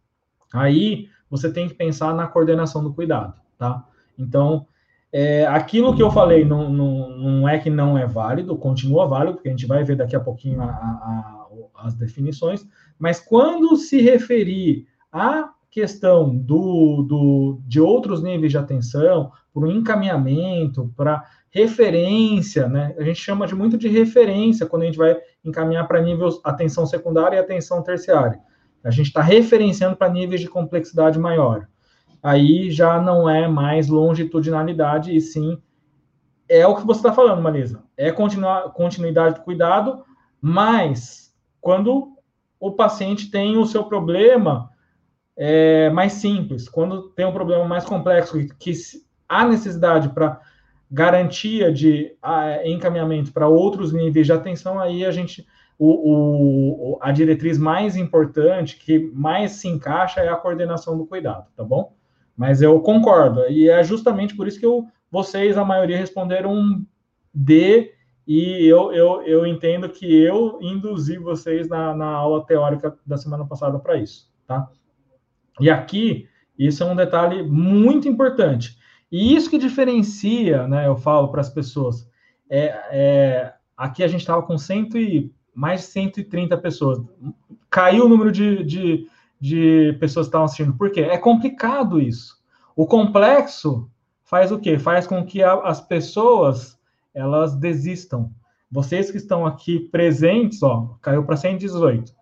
[0.54, 3.86] Aí você tem que pensar na coordenação do cuidado, tá?
[4.18, 4.66] Então,
[5.12, 9.36] é, aquilo que eu falei não, não, não, é que não é válido, continua válido,
[9.36, 11.48] porque a gente vai ver daqui a pouquinho a, a,
[11.84, 19.32] as definições, mas quando se referir à questão do, do, de outros níveis de atenção,
[19.54, 22.96] para o encaminhamento, para referência, né?
[22.98, 26.86] A gente chama de muito de referência quando a gente vai encaminhar para níveis atenção
[26.86, 28.40] secundária e atenção terciária.
[28.84, 31.68] A gente está referenciando para níveis de complexidade maior.
[32.22, 35.62] Aí já não é mais longitudinalidade, e sim
[36.48, 37.84] é o que você está falando, Marisa.
[37.96, 40.04] É continuidade do cuidado,
[40.42, 42.14] mas quando
[42.60, 44.70] o paciente tem o seu problema
[45.38, 48.74] é, mais simples, quando tem um problema mais complexo, que
[49.28, 50.42] há necessidade para
[50.92, 55.48] garantia de a, encaminhamento para outros níveis de atenção, aí a gente
[55.80, 61.48] o, o, a diretriz mais importante, que mais se encaixa, é a coordenação do cuidado,
[61.56, 61.96] tá bom?
[62.36, 66.86] Mas eu concordo, e é justamente por isso que eu, vocês, a maioria, responderam
[67.34, 67.94] D,
[68.28, 73.46] e eu, eu, eu entendo que eu induzi vocês na, na aula teórica da semana
[73.48, 74.70] passada para isso, tá?
[75.62, 78.78] E aqui, isso é um detalhe muito importante.
[79.10, 82.08] E isso que diferencia, né, eu falo para as pessoas,
[82.50, 87.02] é, é, aqui a gente estava com cento e, mais de 130 pessoas.
[87.70, 89.08] Caiu o número de, de,
[89.40, 90.74] de pessoas que estavam assistindo.
[90.74, 91.02] Por quê?
[91.02, 92.40] É complicado isso.
[92.76, 93.92] O complexo
[94.24, 94.80] faz o quê?
[94.80, 96.80] Faz com que a, as pessoas
[97.14, 98.32] elas desistam.
[98.72, 102.18] Vocês que estão aqui presentes, ó, caiu para 118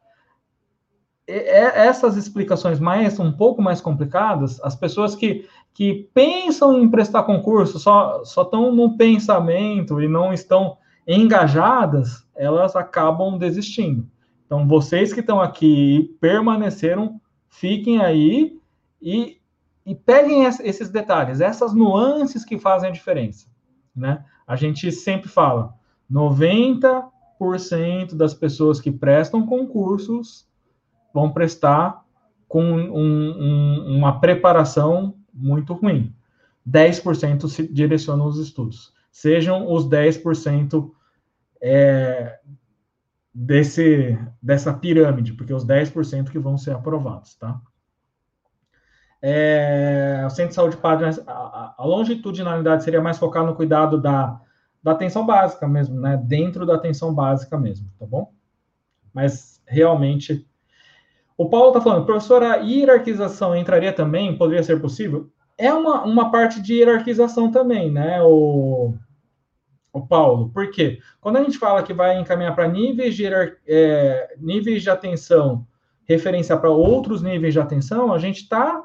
[1.29, 7.77] essas explicações mais um pouco mais complicadas, as pessoas que, que pensam em prestar concurso
[7.79, 14.09] só só estão no pensamento e não estão engajadas, elas acabam desistindo.
[14.45, 18.59] Então, vocês que estão aqui e permaneceram, fiquem aí
[19.01, 19.39] e,
[19.85, 23.47] e peguem esses detalhes, essas nuances que fazem a diferença.
[23.95, 24.23] Né?
[24.45, 25.73] A gente sempre fala,
[26.11, 30.47] 90% das pessoas que prestam concursos
[31.13, 32.03] vão prestar
[32.47, 36.13] com um, um, uma preparação muito ruim.
[36.67, 38.93] 10% se direcionam os estudos.
[39.11, 40.91] Sejam os 10%
[41.61, 42.39] é,
[43.33, 47.59] desse, dessa pirâmide, porque os 10% que vão ser aprovados, tá?
[49.21, 54.39] É, o Centro de Saúde Padre, a, a, longitudinalidade seria mais focado no cuidado da,
[54.81, 56.21] da atenção básica mesmo, né?
[56.23, 58.31] Dentro da atenção básica mesmo, tá bom?
[59.13, 60.47] Mas realmente
[61.37, 64.37] o Paulo está falando, professor, a hierarquização entraria também?
[64.37, 65.29] Poderia ser possível?
[65.57, 68.93] É uma, uma parte de hierarquização também, né, o,
[69.97, 70.49] o Paulo.
[70.49, 70.99] Por quê?
[71.19, 73.25] Quando a gente fala que vai encaminhar para níveis de,
[73.67, 75.65] é, níveis de atenção,
[76.05, 78.83] referência para outros níveis de atenção, a gente está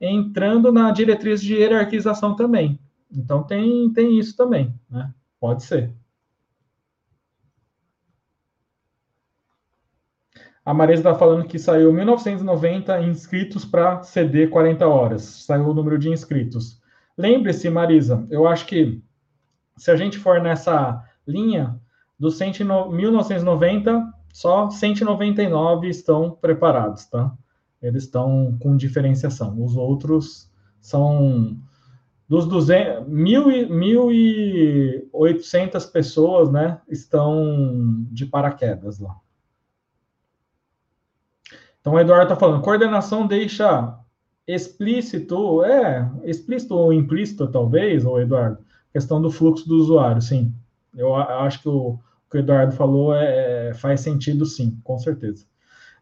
[0.00, 2.78] entrando na diretriz de hierarquização também.
[3.10, 5.12] Então, tem, tem isso também, né?
[5.38, 5.92] Pode ser.
[10.64, 15.22] A Marisa está falando que saiu 1990 inscritos para CD 40 horas.
[15.22, 16.80] Saiu o número de inscritos.
[17.18, 19.02] Lembre-se, Marisa, eu acho que
[19.76, 21.78] se a gente for nessa linha,
[22.18, 27.34] dos 1990, só 199 estão preparados, tá?
[27.82, 29.60] Eles estão com diferenciação.
[29.62, 31.58] Os outros são
[32.28, 39.16] dos 200, 1.800 pessoas, né, estão de paraquedas lá.
[41.80, 43.98] Então, o Eduardo está falando, coordenação deixa
[44.46, 48.58] explícito, é, explícito ou implícito, talvez, ou Eduardo,
[48.94, 50.54] questão do fluxo do usuário, sim.
[50.96, 51.98] Eu acho que o,
[52.30, 55.44] que o Eduardo falou é, é, faz sentido, sim, com certeza.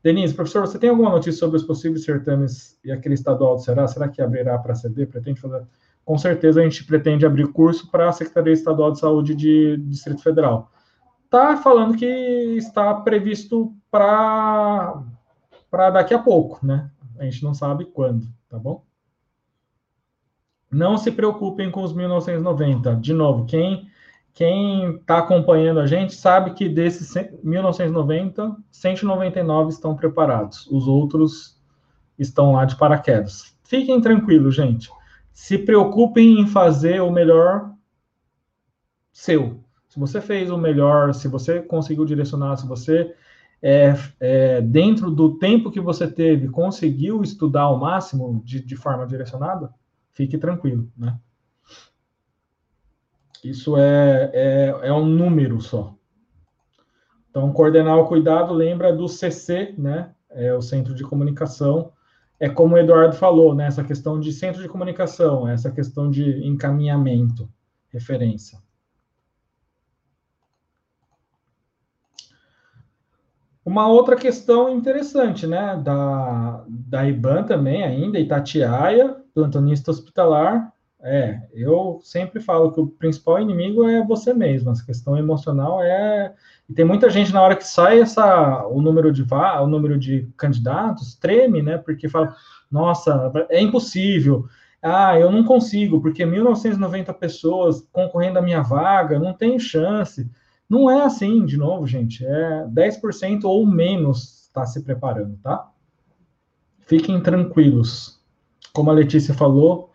[0.05, 3.89] Denise, professor, você tem alguma notícia sobre os possíveis certames e aquele estadual do Ceará?
[3.89, 5.07] Será que abrirá para CD?
[5.07, 5.67] Pretende fazer?
[6.05, 10.23] Com certeza a gente pretende abrir curso para a Secretaria Estadual de Saúde de Distrito
[10.23, 10.71] Federal.
[11.25, 15.03] Está falando que está previsto para
[15.71, 16.91] daqui a pouco, né?
[17.19, 18.85] A gente não sabe quando, tá bom?
[20.73, 22.97] Não se preocupem com os 1990.
[22.97, 23.91] De novo, quem
[24.35, 27.13] quem está acompanhando a gente sabe que desses
[27.45, 30.67] 1990, 199 estão preparados.
[30.69, 31.61] Os outros
[32.19, 33.55] estão lá de paraquedas.
[33.63, 34.91] Fiquem tranquilos, gente.
[35.33, 37.73] Se preocupem em fazer o melhor
[39.13, 39.63] seu.
[39.87, 43.15] Se você fez o melhor, se você conseguiu direcionar, se você
[43.61, 49.07] é, é, dentro do tempo que você teve, conseguiu estudar ao máximo de, de forma
[49.07, 49.71] direcionada,
[50.13, 51.19] fique tranquilo, né?
[53.43, 55.97] Isso é, é, é, um número só.
[57.29, 60.15] Então, coordenar o cuidado lembra do CC, né?
[60.31, 61.93] É o Centro de Comunicação.
[62.39, 63.67] É como o Eduardo falou, né?
[63.67, 67.49] Essa questão de centro de comunicação, essa questão de encaminhamento,
[67.89, 68.59] referência.
[73.65, 80.73] Uma outra questão interessante, né, da, da IBAN também ainda, Itatiaia, plantonista hospitalar,
[81.05, 86.33] é, eu sempre falo que o principal inimigo é você mesmo, essa questão emocional é...
[86.69, 89.27] E tem muita gente, na hora que sai essa, o número de
[89.61, 92.35] o número de candidatos, treme, né, porque fala,
[92.71, 94.47] nossa, é impossível,
[94.83, 100.29] ah, eu não consigo, porque 1.990 pessoas concorrendo à minha vaga, não tem chance.
[100.69, 102.27] Não é assim, de novo, gente.
[102.27, 105.71] É 10% ou menos está se preparando, tá?
[106.81, 108.21] Fiquem tranquilos.
[108.73, 109.91] Como a Letícia falou,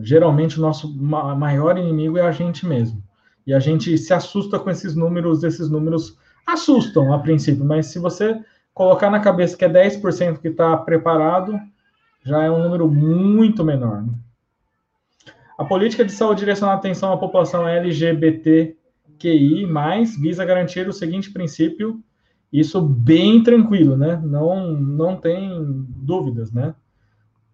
[0.00, 3.02] geralmente o nosso maior inimigo é a gente mesmo.
[3.46, 7.98] E a gente se assusta com esses números, esses números assustam a princípio, mas se
[7.98, 8.40] você
[8.74, 11.58] colocar na cabeça que é 10% que está preparado,
[12.22, 14.02] já é um número muito menor.
[14.02, 14.12] Né?
[15.56, 18.76] A política de saúde direcionada atenção à população LGBTQI+,
[20.20, 22.02] visa garantir o seguinte princípio,
[22.52, 24.20] isso bem tranquilo, né?
[24.22, 25.50] Não, não tem
[25.88, 26.74] dúvidas, né?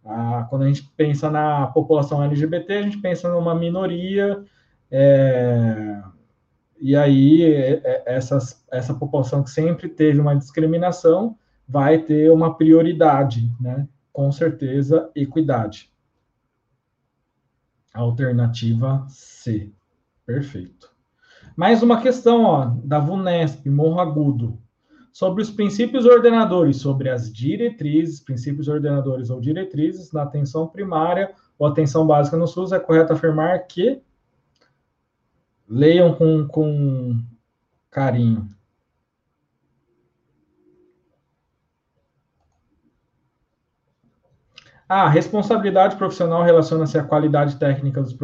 [0.04, 4.44] Ah, quando a gente pensa na população LGBT, a gente pensa numa minoria,
[4.90, 6.02] é,
[6.80, 12.56] e aí é, é, essas, essa população que sempre teve uma discriminação vai ter uma
[12.56, 13.88] prioridade, né?
[14.12, 15.90] Com certeza, equidade.
[17.94, 19.72] Alternativa C.
[20.26, 20.90] Perfeito.
[21.56, 24.61] Mais uma questão, ó, da VUNESP, Morro Agudo.
[25.12, 31.66] Sobre os princípios ordenadores, sobre as diretrizes, princípios ordenadores ou diretrizes na atenção primária ou
[31.66, 34.00] atenção básica no SUS, é correto afirmar que
[35.68, 37.22] leiam com, com
[37.90, 38.48] carinho.
[44.88, 48.14] A responsabilidade profissional relaciona-se à qualidade técnica dos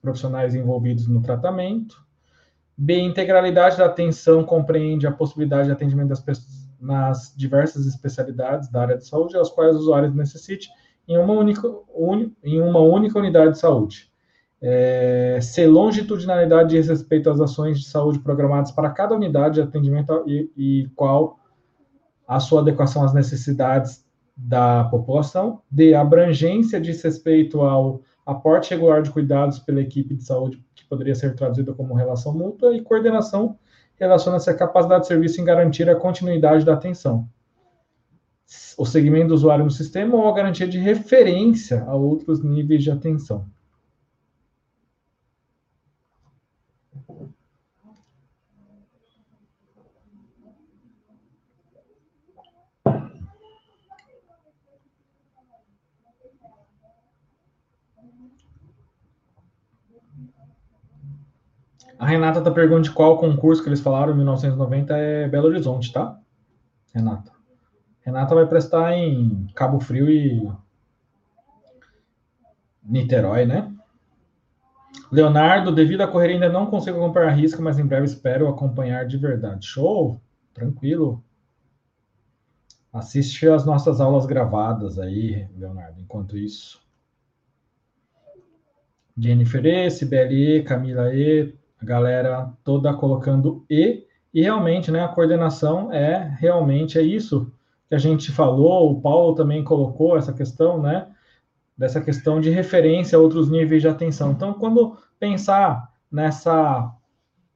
[0.00, 2.04] profissionais envolvidos no tratamento.
[2.76, 8.82] B, integralidade da atenção compreende a possibilidade de atendimento das pessoas nas diversas especialidades da
[8.82, 10.68] área de saúde, às quais o usuário necessite
[11.06, 14.10] em uma única, uni, em uma única unidade de saúde.
[14.60, 20.24] É, C, longitudinalidade diz respeito às ações de saúde programadas para cada unidade de atendimento
[20.26, 21.38] e, e qual
[22.26, 24.04] a sua adequação às necessidades
[24.36, 25.62] da população.
[25.70, 31.34] D, abrangência diz respeito ao aporte regular de cuidados pela equipe de saúde, poderia ser
[31.34, 33.58] traduzida como relação mútua, e coordenação
[33.98, 37.26] relaciona-se à capacidade de serviço em garantir a continuidade da atenção.
[38.76, 42.90] O segmento do usuário no sistema ou a garantia de referência a outros níveis de
[42.90, 43.46] atenção.
[62.02, 66.18] A Renata está perguntando de qual concurso que eles falaram, 1990 é Belo Horizonte, tá?
[66.92, 67.30] Renata.
[68.00, 70.50] Renata vai prestar em Cabo Frio e
[72.82, 73.72] Niterói, né?
[75.12, 79.06] Leonardo, devido à correria, ainda não consigo acompanhar a risca, mas em breve espero acompanhar
[79.06, 79.64] de verdade.
[79.64, 80.20] Show?
[80.52, 81.22] Tranquilo.
[82.92, 86.82] Assiste as nossas aulas gravadas aí, Leonardo, enquanto isso.
[89.16, 95.08] Jennifer E, Sibeli E, Camila E, a galera toda colocando E, e realmente, né, a
[95.08, 97.52] coordenação é realmente é isso
[97.88, 101.08] que a gente falou, o Paulo também colocou essa questão, né,
[101.76, 104.32] dessa questão de referência a outros níveis de atenção.
[104.32, 106.90] Então, quando pensar nessa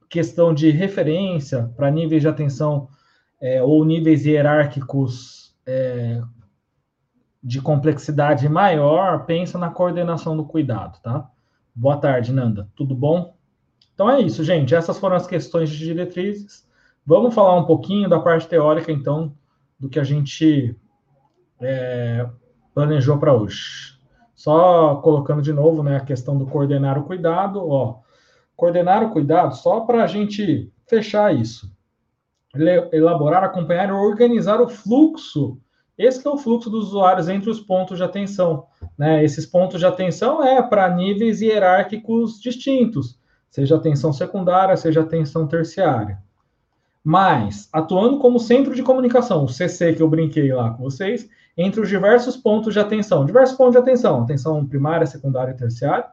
[0.09, 2.89] questão de referência para níveis de atenção
[3.41, 6.21] é, ou níveis hierárquicos é,
[7.41, 11.29] de complexidade maior, pensa na coordenação do cuidado, tá?
[11.73, 12.69] Boa tarde, Nanda.
[12.75, 13.36] Tudo bom?
[13.97, 14.75] Então é isso, gente.
[14.75, 16.63] Essas foram as questões de diretrizes.
[17.03, 19.33] Vamos falar um pouquinho da parte teórica, então,
[19.79, 20.75] do que a gente
[21.59, 22.29] é,
[22.75, 23.97] planejou para hoje.
[24.35, 27.67] Só colocando de novo né, a questão do coordenar o cuidado.
[27.67, 28.01] Ó,
[28.55, 31.67] coordenar o cuidado, só para a gente fechar isso.
[32.91, 35.59] Elaborar, acompanhar e organizar o fluxo.
[35.97, 38.67] Esse é o fluxo dos usuários entre os pontos de atenção.
[38.95, 39.23] Né?
[39.23, 43.17] Esses pontos de atenção é para níveis hierárquicos distintos
[43.57, 46.19] seja atenção secundária, seja atenção terciária.
[47.03, 51.27] Mas, atuando como centro de comunicação, o CC que eu brinquei lá com vocês,
[51.57, 56.05] entre os diversos pontos de atenção, diversos pontos de atenção, atenção primária, secundária e terciária,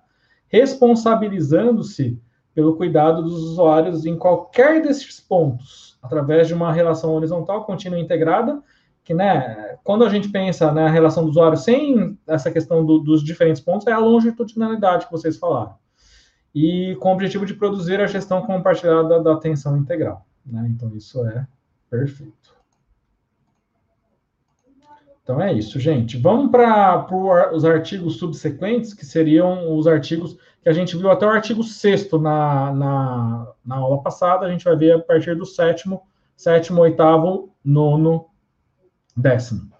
[0.49, 2.19] responsabilizando-se
[2.55, 8.03] pelo cuidado dos usuários em qualquer desses pontos, através de uma relação horizontal contínua e
[8.03, 8.63] integrada,
[9.05, 13.23] que, né, quando a gente pensa na relação do usuário sem essa questão do, dos
[13.23, 15.84] diferentes pontos, é a longitudinalidade que vocês falaram
[16.55, 20.25] e com o objetivo de produzir a gestão compartilhada da atenção integral.
[20.47, 20.67] Né?
[20.71, 21.47] Então, isso é
[21.91, 22.55] perfeito.
[25.25, 26.19] Então é isso, gente.
[26.19, 31.31] Vamos para os artigos subsequentes, que seriam os artigos que a gente viu até o
[31.31, 36.03] artigo 6 na, na, na aula passada, a gente vai ver a partir do sétimo,
[36.37, 38.27] sétimo, oitavo, nono,
[39.17, 39.71] décimo.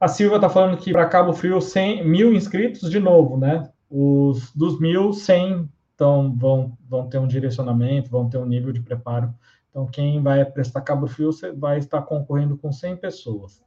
[0.00, 3.70] A Silvia está falando que para Cabo Frio, 100, mil inscritos, de novo, né?
[3.90, 5.68] Os dos mil, 100
[6.04, 9.34] então, vão, vão ter um direcionamento, vão ter um nível de preparo.
[9.70, 13.62] Então, quem vai prestar Cabo Frio vai estar concorrendo com 100 pessoas.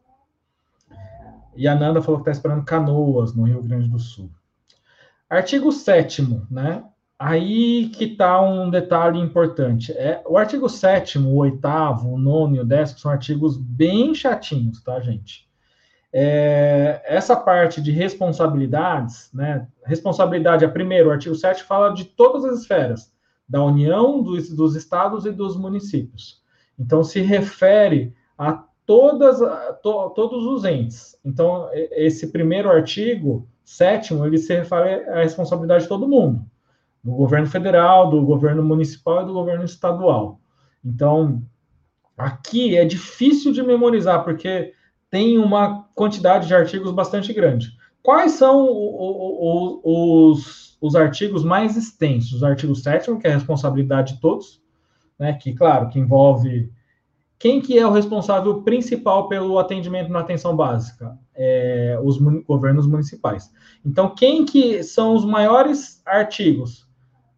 [1.55, 4.29] E a Nanda falou que está esperando canoas no Rio Grande do Sul.
[5.27, 6.21] Artigo 7
[6.51, 6.83] né?
[7.17, 9.91] Aí que está um detalhe importante.
[9.93, 11.67] É, o artigo 7 o 8
[12.05, 15.46] o 9 o 10 são artigos bem chatinhos, tá, gente?
[16.19, 19.67] É, essa parte de responsabilidades, né?
[19.85, 23.13] Responsabilidade é primeiro, o artigo 7 fala de todas as esferas,
[23.47, 26.41] da União, dos, dos estados e dos municípios.
[26.79, 29.37] Então, se refere a todas,
[29.83, 31.15] to, todos os entes.
[31.23, 36.43] Então, esse primeiro artigo, sétimo, ele se refere à responsabilidade de todo mundo,
[37.03, 40.39] do governo federal, do governo municipal e do governo estadual.
[40.83, 41.43] Então,
[42.17, 44.73] aqui é difícil de memorizar, porque
[45.09, 47.71] tem uma quantidade de artigos bastante grande.
[48.03, 52.41] Quais são o, o, os, os artigos mais extensos?
[52.41, 54.61] O artigo 7 que é a responsabilidade de todos,
[55.19, 56.71] né, que, claro, que envolve
[57.39, 61.17] quem que é o responsável principal pelo atendimento na atenção básica?
[61.35, 63.51] É, os mun governos municipais.
[63.85, 66.87] Então, quem que são os maiores artigos?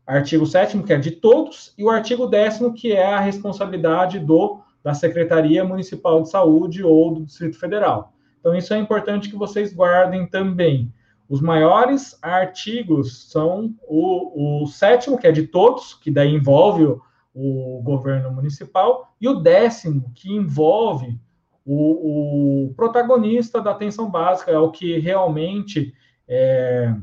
[0.08, 4.62] Artigo 7 que é de todos, e o artigo 10 que é a responsabilidade do
[4.84, 8.14] da Secretaria Municipal de Saúde ou do Distrito Federal.
[8.40, 10.94] Então, isso é importante que vocês guardem também.
[11.28, 17.02] Os maiores artigos são o, o sétimo, que é de todos, que daí envolve o,
[17.34, 21.20] o governo municipal, e o décimo, que envolve
[21.66, 25.94] o, o protagonista da atenção básica, é o que realmente
[26.28, 26.96] é,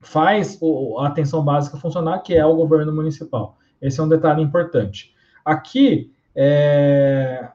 [0.00, 0.58] faz
[0.98, 3.56] a atenção básica funcionar, que é o governo municipal.
[3.80, 5.14] Esse é um detalhe importante.
[5.44, 7.48] Aqui, é,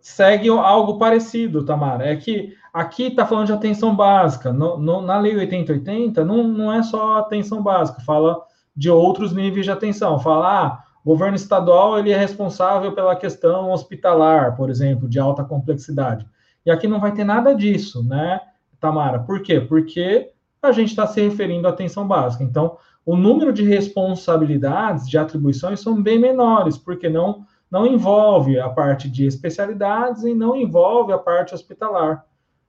[0.00, 2.04] segue algo parecido, Tamara.
[2.08, 4.52] É que aqui está falando de atenção básica.
[4.52, 8.42] No, no, na Lei 8080, não, não é só atenção básica, fala
[8.74, 10.18] de outros níveis de atenção.
[10.18, 15.44] Fala, ah, o governo estadual ele é responsável pela questão hospitalar, por exemplo, de alta
[15.44, 16.26] complexidade.
[16.66, 18.40] E aqui não vai ter nada disso, né,
[18.80, 19.20] Tamara?
[19.20, 19.60] Por quê?
[19.60, 22.42] Porque a gente está se referindo à atenção básica.
[22.42, 28.68] Então, o número de responsabilidades, de atribuições, são bem menores, porque não não envolve a
[28.68, 32.26] parte de especialidades e não envolve a parte hospitalar.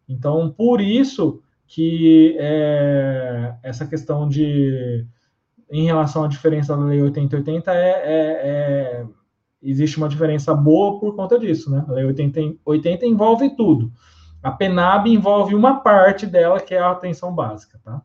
[0.07, 5.05] Então, por isso que é, essa questão de,
[5.71, 9.05] em relação à diferença da Lei 8080, é, é, é,
[9.63, 11.83] existe uma diferença boa por conta disso, né?
[11.87, 13.91] A Lei 80, 80 envolve tudo.
[14.43, 18.01] A PENAB envolve uma parte dela, que é a atenção básica, tá?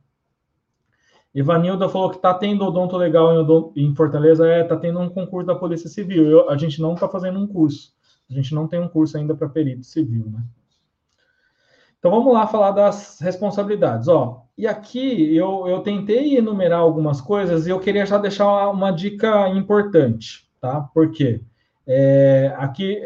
[1.36, 5.10] Ivanilda falou que está tendo odonto legal em, odonto, em Fortaleza, é, está tendo um
[5.10, 6.26] concurso da Polícia Civil.
[6.26, 7.92] Eu, a gente não está fazendo um curso.
[8.30, 10.42] A gente não tem um curso ainda para perito civil, né?
[11.98, 14.08] Então vamos lá falar das responsabilidades.
[14.08, 18.90] Ó, e aqui eu, eu tentei enumerar algumas coisas e eu queria já deixar uma
[18.90, 20.80] dica importante, tá?
[20.80, 21.42] Por quê?
[21.86, 22.98] É, aqui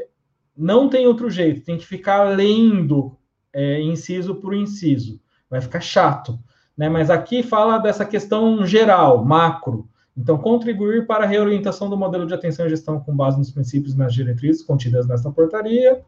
[0.57, 3.17] não tem outro jeito, tem que ficar lendo
[3.53, 5.21] é, inciso por inciso.
[5.51, 6.39] Vai ficar chato
[6.81, 6.89] né?
[6.89, 9.87] Mas aqui fala dessa questão geral, macro.
[10.17, 13.93] Então, contribuir para a reorientação do modelo de atenção e gestão com base nos princípios
[13.93, 16.01] e nas diretrizes contidas nesta portaria.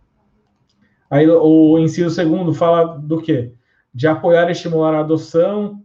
[1.10, 3.52] Aí o inciso segundo fala do quê?
[3.92, 5.84] De apoiar e estimular a adoção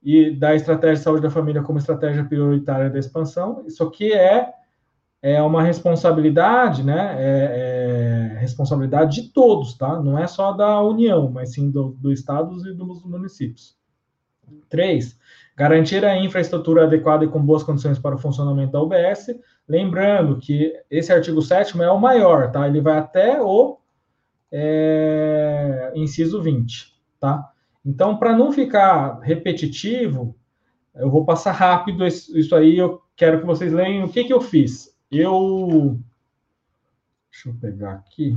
[0.00, 3.64] e da estratégia de saúde da família como estratégia prioritária da expansão.
[3.66, 4.52] Isso aqui é,
[5.20, 7.16] é uma responsabilidade, né?
[7.18, 10.00] É, é responsabilidade de todos, tá?
[10.00, 13.77] Não é só da União, mas sim do, do estados e dos municípios.
[14.68, 15.18] Três,
[15.56, 19.34] garantir a infraestrutura adequada e com boas condições para o funcionamento da UBS.
[19.68, 22.66] Lembrando que esse artigo 7 é o maior, tá?
[22.68, 23.78] Ele vai até o
[24.52, 27.52] é, inciso 20, tá?
[27.84, 30.36] Então, para não ficar repetitivo,
[30.94, 32.76] eu vou passar rápido isso aí.
[32.76, 34.94] Eu quero que vocês leiam o que, que eu fiz.
[35.10, 35.98] Eu.
[37.30, 38.36] Deixa eu pegar aqui.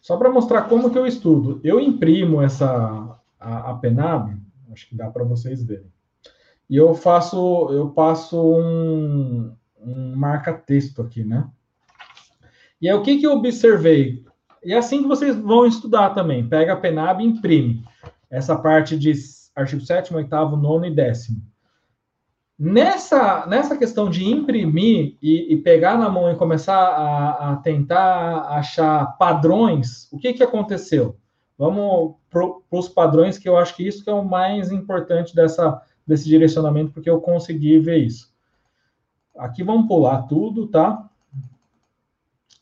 [0.00, 1.60] Só para mostrar como que eu estudo.
[1.62, 4.36] Eu imprimo essa a, a Penab
[4.76, 5.90] Acho que dá para vocês verem.
[6.68, 11.48] E eu faço, eu passo um, um marca-texto aqui, né?
[12.78, 14.22] E aí, o que, que eu observei?
[14.62, 16.46] E é assim que vocês vão estudar também.
[16.46, 17.84] Pega a PENAB e imprime.
[18.30, 19.12] Essa parte de
[19.54, 21.28] artigo 7 8 9 e 10
[22.58, 28.48] Nessa, nessa questão de imprimir e, e pegar na mão e começar a, a, tentar
[28.58, 31.18] achar padrões, o que, que aconteceu?
[31.56, 32.16] Vamos
[32.68, 36.28] para os padrões, que eu acho que isso que é o mais importante dessa, desse
[36.28, 38.30] direcionamento, porque eu consegui ver isso.
[39.36, 41.08] Aqui vamos pular tudo, tá?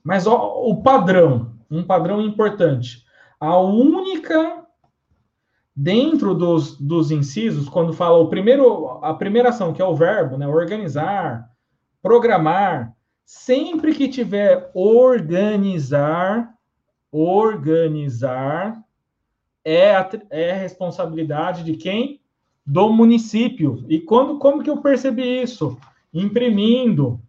[0.02, 3.04] Mas ó, o padrão, um padrão importante.
[3.40, 4.64] A única
[5.74, 10.36] dentro dos, dos incisos, quando fala o primeiro, a primeira ação, que é o verbo,
[10.36, 11.50] né, organizar,
[12.00, 12.94] programar,
[13.24, 16.54] sempre que tiver organizar,
[17.10, 18.83] organizar,
[19.64, 22.20] é a, é a responsabilidade de quem?
[22.64, 23.84] Do município.
[23.88, 25.78] E quando, como que eu percebi isso?
[26.12, 27.20] Imprimindo,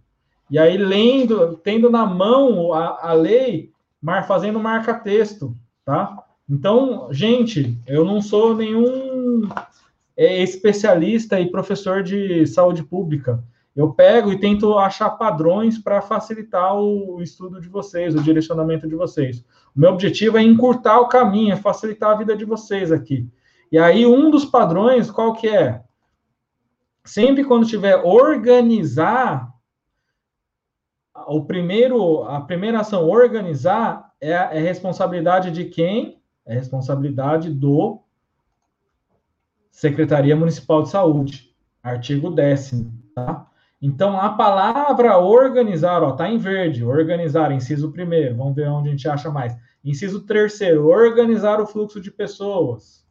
[0.50, 3.72] e aí lendo, tendo na mão a, a lei,
[4.02, 6.24] mar, fazendo marca-texto, tá?
[6.48, 9.50] Então, gente, eu não sou nenhum
[10.16, 13.44] é, especialista e professor de saúde pública.
[13.76, 18.96] Eu pego e tento achar padrões para facilitar o estudo de vocês, o direcionamento de
[18.96, 19.40] vocês.
[19.76, 23.30] O meu objetivo é encurtar o caminho, é facilitar a vida de vocês aqui.
[23.72, 25.84] E aí, um dos padrões, qual que é?
[27.04, 29.54] Sempre quando tiver organizar,
[31.28, 36.22] o primeiro, a primeira ação, organizar, é, é responsabilidade de quem?
[36.46, 38.02] é responsabilidade do
[39.72, 43.52] Secretaria Municipal de Saúde, artigo 10 tá?
[43.82, 48.92] Então, a palavra organizar, ó, tá em verde, organizar, inciso primeiro, vamos ver onde a
[48.92, 49.56] gente acha mais.
[49.84, 53.06] Inciso terceiro, organizar o fluxo de pessoas.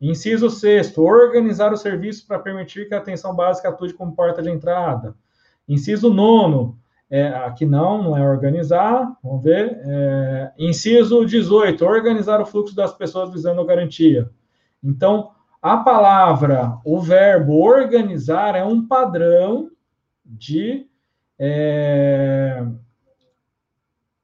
[0.00, 4.50] Inciso sexto, organizar o serviço para permitir que a atenção básica atue como porta de
[4.50, 5.14] entrada.
[5.68, 6.78] Inciso nono,
[7.10, 9.12] é, aqui não, não é organizar.
[9.22, 9.78] Vamos ver.
[9.84, 14.30] É, inciso 18, organizar o fluxo das pessoas visando a garantia.
[14.82, 19.70] Então, a palavra, o verbo organizar é um padrão
[20.30, 20.86] de,
[21.38, 22.64] é,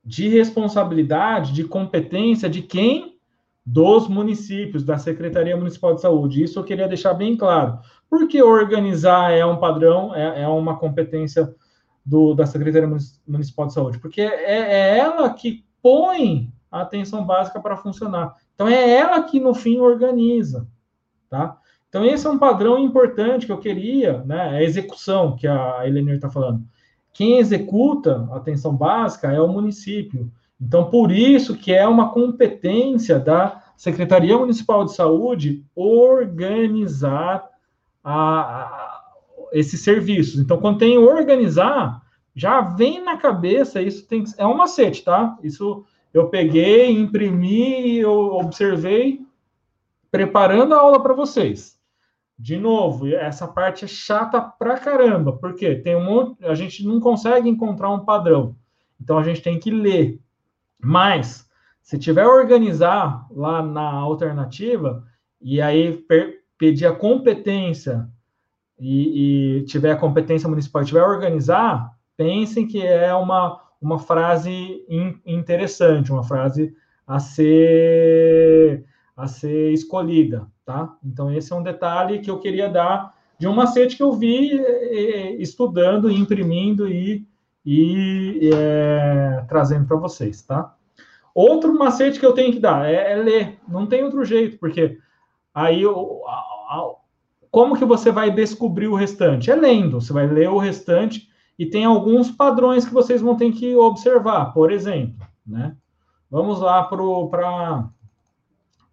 [0.05, 3.17] de responsabilidade, de competência de quem?
[3.65, 6.43] Dos municípios, da Secretaria Municipal de Saúde.
[6.43, 7.81] Isso eu queria deixar bem claro.
[8.09, 11.53] Porque organizar é um padrão, é, é uma competência
[12.05, 12.89] do, da Secretaria
[13.27, 18.37] Municipal de Saúde, porque é, é ela que põe a atenção básica para funcionar.
[18.55, 20.69] Então, é ela que, no fim, organiza,
[21.29, 21.59] tá?
[21.89, 24.49] Então, esse é um padrão importante que eu queria, né?
[24.51, 26.62] A execução, que a Elenir está falando.
[27.12, 30.30] Quem executa a atenção básica é o município.
[30.61, 37.49] Então, por isso que é uma competência da Secretaria Municipal de Saúde organizar
[38.03, 39.03] a, a
[39.53, 40.41] esses serviços.
[40.41, 42.03] Então, quando tem organizar,
[42.34, 45.39] já vem na cabeça, isso tem é um macete, tá?
[45.43, 49.20] Isso eu peguei, imprimi, eu observei,
[50.11, 51.76] preparando a aula para vocês.
[52.39, 57.01] De novo, essa parte é chata pra caramba, porque tem um monte, a gente não
[57.01, 58.55] consegue encontrar um padrão.
[59.01, 60.20] Então a gente tem que ler.
[60.78, 61.49] Mas
[61.82, 65.05] se tiver organizar lá na alternativa
[65.41, 66.05] e aí
[66.59, 68.09] pedir a competência
[68.78, 75.18] e, e tiver a competência municipal tiver organizar, pensem que é uma, uma frase in,
[75.24, 76.74] interessante, uma frase
[77.07, 78.84] a ser,
[79.17, 80.95] a ser escolhida, tá?
[81.05, 84.51] Então, esse é um detalhe que eu queria dar de um macete que eu vi
[85.39, 87.27] estudando, imprimindo e,
[87.64, 90.75] e é, trazendo para vocês, tá?
[91.35, 94.99] Outro macete que eu tenho que dar é, é ler, não tem outro jeito, porque
[95.55, 96.23] aí eu,
[97.51, 99.51] como que você vai descobrir o restante?
[99.51, 103.51] É lendo, você vai ler o restante e tem alguns padrões que vocês vão ter
[103.53, 104.53] que observar.
[104.53, 105.75] Por exemplo, né?
[106.31, 107.89] Vamos lá para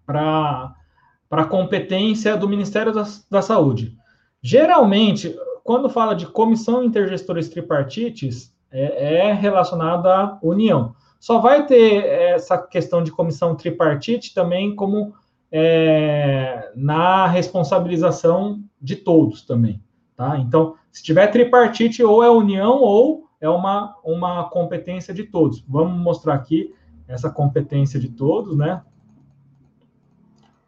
[0.08, 3.96] a competência do Ministério da, da Saúde.
[4.42, 10.96] Geralmente, quando fala de comissão intergestores tripartites, é, é relacionado à União.
[11.20, 15.14] Só vai ter essa questão de comissão tripartite também como
[15.50, 19.82] é, na responsabilização de todos também,
[20.16, 20.38] tá?
[20.40, 25.64] Então, se tiver tripartite, ou é união ou é uma, uma competência de todos.
[25.68, 26.74] Vamos mostrar aqui
[27.08, 28.82] essa competência de todos, né?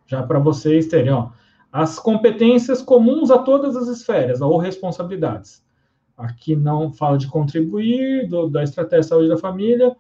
[0.06, 1.30] Já para vocês terem, ó,
[1.72, 5.64] as competências comuns a todas as esferas, ou responsabilidades.
[6.18, 9.96] Aqui não fala de contribuir, do, da estratégia de saúde da família,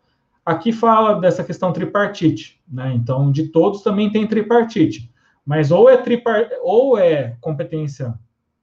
[0.46, 2.94] Aqui fala dessa questão tripartite, né?
[2.94, 5.12] Então, de todos também tem tripartite,
[5.44, 8.14] mas ou é tripar, ou é competência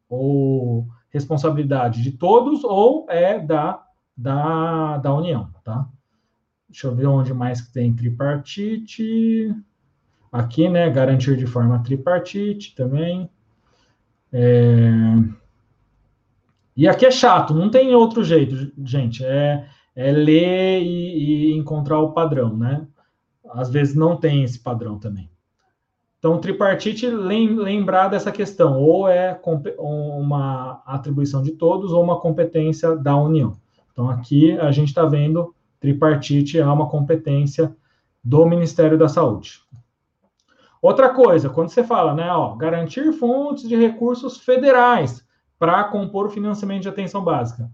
[0.09, 3.83] ou responsabilidade de todos, ou é da,
[4.17, 5.89] da, da União, tá?
[6.69, 9.53] Deixa eu ver onde mais que tem tripartite.
[10.33, 10.89] Aqui, né?
[10.89, 13.31] Garantir de forma tripartite também.
[14.33, 14.89] É...
[16.75, 19.23] E aqui é chato, não tem outro jeito, gente.
[19.23, 22.87] É, é ler e, e encontrar o padrão, né?
[23.51, 25.31] Às vezes não tem esse padrão também.
[26.19, 29.39] Então, tripartite, lembrar dessa questão, ou é
[29.77, 33.57] uma atribuição de todos, ou uma competência da União.
[33.93, 37.77] Então, aqui a gente está vendo tripartite é uma competência
[38.23, 39.61] do Ministério da Saúde.
[40.83, 45.25] Outra coisa, quando você fala, né, ó, garantir fontes de recursos federais
[45.57, 47.71] para compor o financiamento de atenção básica.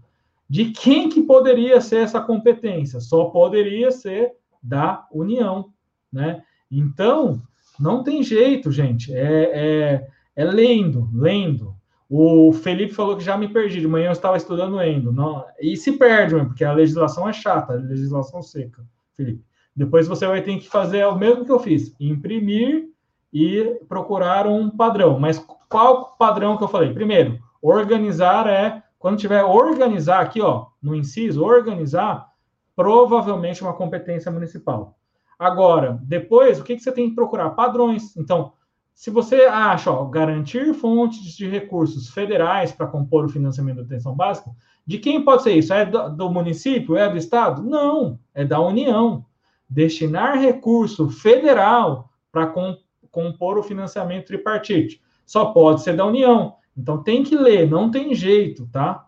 [0.47, 2.99] De quem que poderia ser essa competência?
[2.99, 5.71] Só poderia ser da União,
[6.13, 6.43] né?
[6.71, 7.41] Então,
[7.79, 9.11] não tem jeito, gente.
[9.11, 11.75] É, é, é lendo, lendo.
[12.07, 13.79] O Felipe falou que já me perdi.
[13.79, 15.11] De manhã eu estava estudando Endo.
[15.11, 18.83] Não, e se perde, porque a legislação é chata, a legislação seca,
[19.15, 19.43] Felipe.
[19.75, 22.89] Depois você vai ter que fazer o mesmo que eu fiz: imprimir
[23.31, 25.19] e procurar um padrão.
[25.19, 26.93] Mas qual padrão que eu falei?
[26.93, 28.83] Primeiro, organizar é.
[28.97, 32.27] Quando tiver organizar aqui, ó, no inciso, organizar,
[32.75, 34.97] provavelmente uma competência municipal.
[35.37, 37.51] Agora, depois, o que, que você tem que procurar?
[37.51, 38.15] Padrões.
[38.17, 38.51] Então,
[38.93, 44.13] se você acha, ó, garantir fontes de recursos federais para compor o financiamento da atenção
[44.13, 44.51] básica,
[44.85, 45.71] de quem pode ser isso?
[45.71, 46.97] É do, do município?
[46.97, 47.63] É do Estado?
[47.63, 49.23] Não, é da União.
[49.69, 52.75] Destinar recurso federal para com,
[53.11, 55.01] compor o financiamento tripartite.
[55.25, 56.55] Só pode ser da União.
[56.77, 59.05] Então tem que ler, não tem jeito, tá?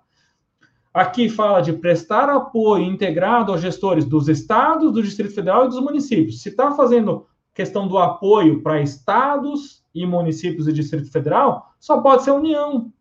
[0.93, 5.79] Aqui fala de prestar apoio integrado aos gestores dos estados, do Distrito Federal e dos
[5.79, 6.41] municípios.
[6.41, 12.23] Se está fazendo questão do apoio para estados e municípios e Distrito Federal, só pode
[12.23, 12.91] ser União.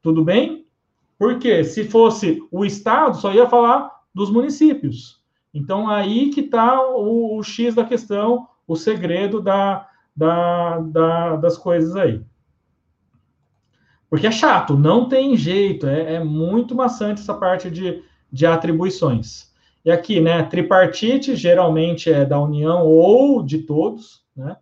[0.00, 0.66] Tudo bem?
[1.18, 5.20] Porque se fosse o estado, só ia falar dos municípios.
[5.52, 11.58] Então, aí que está o, o, X da questão, o segredo da, da, da, das
[11.58, 12.22] coisas aí.
[14.08, 18.00] Porque é chato, não tem jeito, é, é muito maçante essa parte de,
[18.30, 19.50] de atribuições.
[19.84, 24.56] E aqui, né, tripartite geralmente é da União ou de todos, né?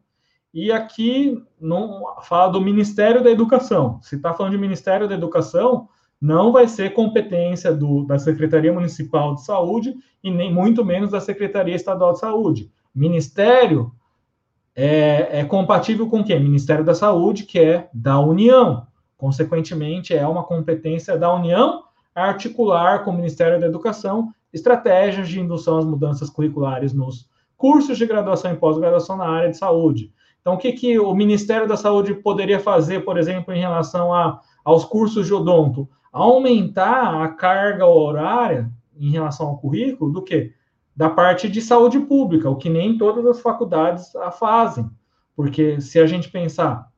[0.55, 4.01] E aqui não fala do Ministério da Educação.
[4.03, 5.87] Se está falando de Ministério da Educação,
[6.19, 9.95] não vai ser competência do, da Secretaria Municipal de Saúde
[10.25, 12.73] e nem muito menos da Secretaria Estadual de Saúde.
[12.95, 13.93] Ministério
[14.81, 16.39] é, é compatível com o quê?
[16.39, 18.87] Ministério da Saúde, que é da União.
[19.17, 21.83] Consequentemente, é uma competência da União
[22.15, 28.07] articular com o Ministério da Educação estratégias de indução às mudanças curriculares nos cursos de
[28.07, 30.13] graduação e pós-graduação na área de saúde.
[30.41, 34.41] Então, o que, que o Ministério da Saúde poderia fazer, por exemplo, em relação a,
[34.65, 35.89] aos cursos de odonto?
[36.13, 40.53] Aumentar a carga horária em relação ao currículo do que?
[40.99, 44.91] Da parte de saúde pública, o que nem todas as faculdades a fazem.
[45.37, 46.91] Porque se a gente pensar,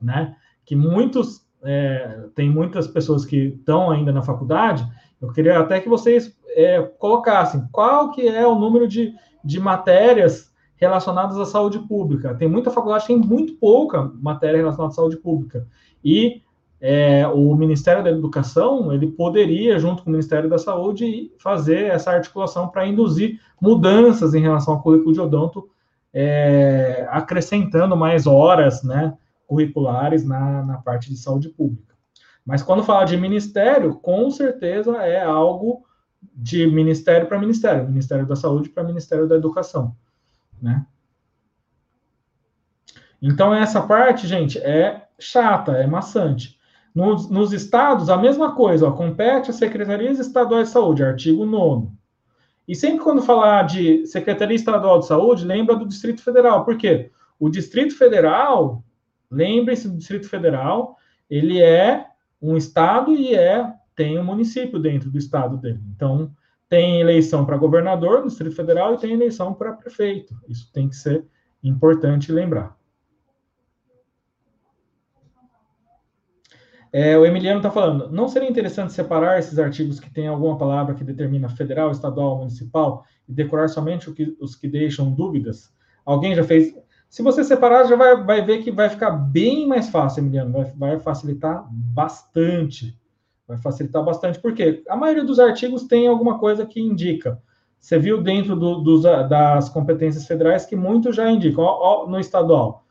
[0.00, 4.86] né, que muitos é, tem muitas pessoas que estão ainda na faculdade,
[5.20, 9.12] eu queria até que vocês é, colocassem qual que é o número de,
[9.44, 12.36] de matérias relacionadas à saúde pública.
[12.36, 15.66] Tem muita faculdade que tem muito pouca matéria relacionada à saúde pública.
[16.04, 16.40] E
[16.86, 22.10] é, o Ministério da Educação, ele poderia, junto com o Ministério da Saúde, fazer essa
[22.10, 25.70] articulação para induzir mudanças em relação ao currículo de odonto,
[26.12, 29.16] é, acrescentando mais horas, né,
[29.46, 31.94] curriculares na, na parte de saúde pública.
[32.44, 35.86] Mas quando fala de ministério, com certeza é algo
[36.36, 39.96] de ministério para ministério, Ministério da Saúde para Ministério da Educação,
[40.60, 40.84] né?
[43.22, 46.62] Então essa parte, gente, é chata, é maçante.
[46.94, 51.88] Nos, nos estados, a mesma coisa, ó, compete às secretarias estaduais de saúde, artigo 9
[52.68, 56.64] E sempre quando falar de Secretaria Estadual de Saúde, lembra do Distrito Federal.
[56.64, 57.10] Por quê?
[57.38, 58.84] O Distrito Federal
[59.34, 60.96] Lembre-se do Distrito Federal,
[61.28, 62.06] ele é
[62.40, 65.80] um estado e é tem um município dentro do estado dele.
[65.94, 66.32] Então,
[66.68, 70.34] tem eleição para governador no Distrito Federal e tem eleição para prefeito.
[70.48, 71.24] Isso tem que ser
[71.62, 72.76] importante lembrar.
[76.96, 80.94] É, o Emiliano está falando, não seria interessante separar esses artigos que têm alguma palavra
[80.94, 85.74] que determina federal, estadual, municipal e decorar somente que, os que deixam dúvidas?
[86.06, 86.72] Alguém já fez?
[87.08, 90.52] Se você separar, já vai, vai ver que vai ficar bem mais fácil, Emiliano.
[90.52, 92.96] Vai, vai facilitar bastante.
[93.48, 97.42] Vai facilitar bastante, porque a maioria dos artigos tem alguma coisa que indica.
[97.80, 101.64] Você viu dentro do, dos, das competências federais que muito já indicam.
[101.64, 102.83] Ó, ó, no estadual.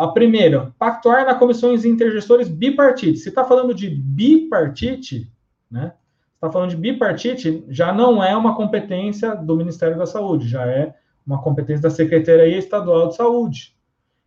[0.00, 3.18] A primeira, pactuar na comissões intergestores bipartite.
[3.18, 5.30] Se está falando de bipartite,
[5.70, 5.92] né?
[6.34, 10.94] Está falando de bipartite, já não é uma competência do Ministério da Saúde, já é
[11.26, 13.76] uma competência da Secretaria Estadual de Saúde.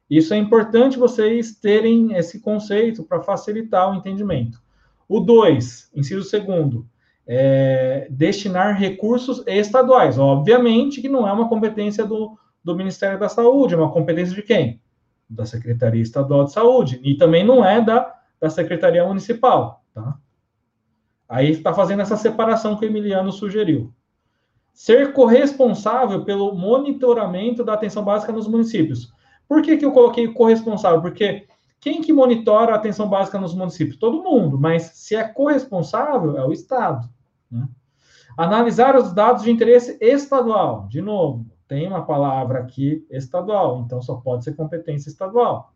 [0.08, 4.62] Isso é importante vocês terem esse conceito para facilitar o entendimento.
[5.10, 6.86] O 2, inciso segundo,
[7.26, 10.20] é, destinar recursos estaduais.
[10.20, 14.44] Obviamente que não é uma competência do, do Ministério da Saúde, é uma competência de
[14.44, 14.83] quem?
[15.34, 17.00] Da Secretaria Estadual de Saúde.
[17.04, 19.84] E também não é da, da Secretaria Municipal.
[19.94, 20.18] Tá?
[21.28, 23.92] Aí está fazendo essa separação que o Emiliano sugeriu.
[24.74, 29.12] Ser corresponsável pelo monitoramento da atenção básica nos municípios.
[29.48, 31.02] Por que, que eu coloquei corresponsável?
[31.02, 31.48] Porque
[31.80, 33.98] quem que monitora a atenção básica nos municípios?
[33.98, 37.10] Todo mundo, mas se é corresponsável, é o Estado.
[37.52, 37.68] Né?
[38.38, 40.88] Analisar os dados de interesse estadual.
[40.88, 45.74] De novo, tem uma palavra aqui estadual, então só pode ser competência estadual.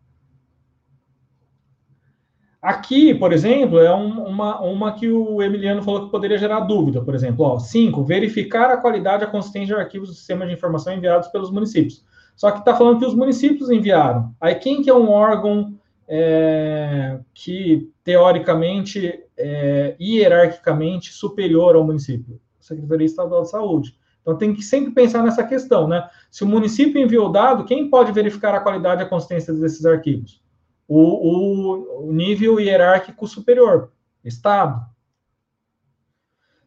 [2.61, 7.01] Aqui, por exemplo, é um, uma, uma que o Emiliano falou que poderia gerar dúvida,
[7.01, 7.43] por exemplo.
[7.43, 11.29] Ó, cinco, verificar a qualidade e a consistência de arquivos do sistema de informação enviados
[11.29, 12.05] pelos municípios.
[12.35, 14.35] Só que está falando que os municípios enviaram.
[14.39, 22.39] Aí quem que é um órgão é, que, teoricamente, é, hierarquicamente superior ao município?
[22.59, 23.97] Secretaria Estadual de Saúde.
[24.27, 26.05] Então tem que sempre pensar nessa questão, né?
[26.29, 29.85] Se o município enviou o dado, quem pode verificar a qualidade e a consistência desses
[29.85, 30.43] arquivos?
[30.85, 33.89] O, o, o nível hierárquico superior,
[34.25, 34.85] Estado.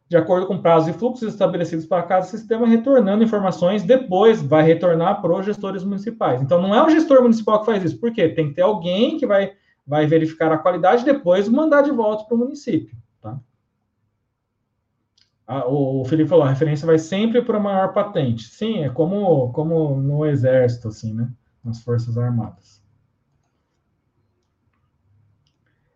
[0.09, 5.21] De acordo com prazos e fluxos estabelecidos para cada sistema, retornando informações, depois vai retornar
[5.21, 6.41] para os gestores municipais.
[6.41, 8.31] Então, não é o gestor municipal que faz isso, por quê?
[8.31, 9.53] Tem que ter alguém que vai,
[9.87, 12.97] vai verificar a qualidade depois mandar de volta para o município.
[13.21, 13.39] Tá?
[15.67, 18.45] O Felipe falou, a referência vai sempre para a maior patente.
[18.45, 21.29] Sim, é como, como no exército, assim, né?
[21.65, 22.81] Nas Forças Armadas.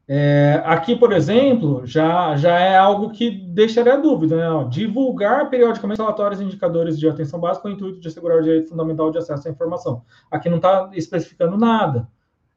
[0.07, 4.69] É, aqui, por exemplo, já, já é algo que deixaria dúvida, né?
[4.69, 8.69] Divulgar periodicamente relatórios e indicadores de atenção básica com o intuito de assegurar o direito
[8.69, 10.05] fundamental de acesso à informação.
[10.31, 12.09] Aqui não está especificando nada.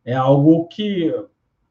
[0.04, 1.14] É algo que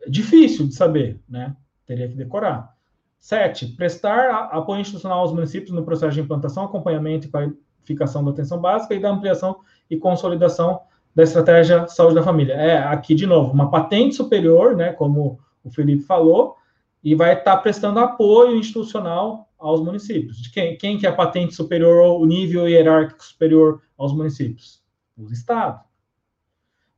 [0.03, 1.55] é difícil de saber, né?
[1.85, 2.76] Teria que decorar.
[3.19, 8.61] Sete, prestar apoio institucional aos municípios no processo de implantação, acompanhamento e qualificação da atenção
[8.61, 9.61] básica e da ampliação
[9.91, 10.81] e consolidação
[11.14, 12.53] da estratégia saúde da família.
[12.53, 16.57] É, aqui, de novo, uma patente superior, né, como o Felipe falou,
[17.03, 20.37] e vai estar prestando apoio institucional aos municípios.
[20.39, 24.83] De quem, quem que é a patente superior, o nível hierárquico superior aos municípios?
[25.17, 25.81] Os estados.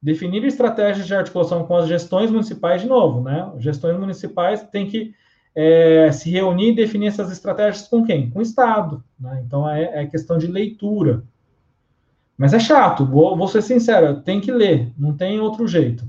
[0.02, 3.52] Definir estratégias de articulação com as gestões municipais, de novo, né?
[3.58, 5.14] Gestões municipais têm que
[5.60, 8.30] é, se reunir e definir essas estratégias com quem?
[8.30, 9.02] Com o Estado.
[9.18, 9.42] Né?
[9.44, 11.24] Então é, é, questão de leitura.
[12.36, 16.06] Mas é chato, vou, vou ser sincero, tem que ler, não tem outro jeito.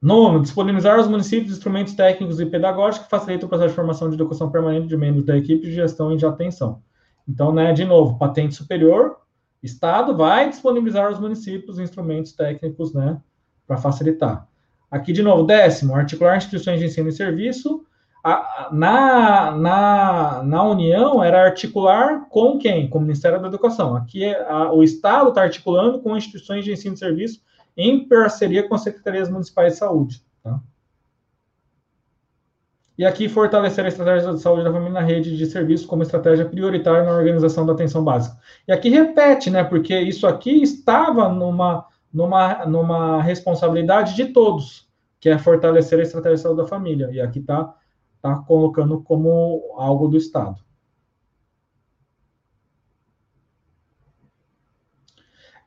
[0.00, 4.14] Nono, disponibilizar aos municípios instrumentos técnicos e pedagógicos que facilitam o processo de formação de
[4.14, 6.80] educação permanente de membros da equipe de gestão e de atenção.
[7.28, 9.18] Então, né, de novo, patente superior,
[9.62, 13.20] Estado vai disponibilizar aos municípios instrumentos técnicos, né,
[13.66, 14.48] para facilitar.
[14.90, 17.84] Aqui, de novo, décimo, articular instituições de ensino e serviço.
[18.24, 22.88] A, na, na, na União, era articular com quem?
[22.88, 23.94] Com o Ministério da Educação.
[23.94, 27.40] Aqui, a, o Estado está articulando com instituições de ensino e serviço
[27.76, 30.22] em parceria com as secretarias municipais de saúde.
[30.42, 30.58] Tá?
[32.98, 36.46] E aqui, fortalecer a estratégia de saúde da família na rede de serviços como estratégia
[36.46, 38.38] prioritária na organização da atenção básica.
[38.66, 39.62] E aqui repete, né?
[39.62, 44.88] Porque isso aqui estava numa numa, numa responsabilidade de todos,
[45.20, 47.10] que é fortalecer a estratégia de saúde da família.
[47.12, 47.74] E aqui está
[48.22, 50.58] tá colocando como algo do Estado.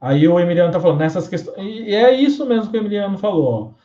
[0.01, 1.57] Aí o Emiliano está falando nessas questões.
[1.59, 3.75] E é isso mesmo que o Emiliano falou.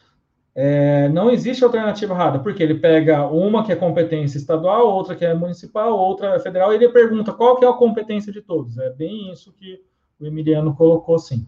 [0.54, 5.24] É, não existe alternativa errada, porque ele pega uma que é competência estadual, outra que
[5.24, 8.78] é municipal, outra é federal, e ele pergunta qual que é a competência de todos.
[8.78, 9.82] É bem isso que
[10.18, 11.46] o Emiliano colocou, sim.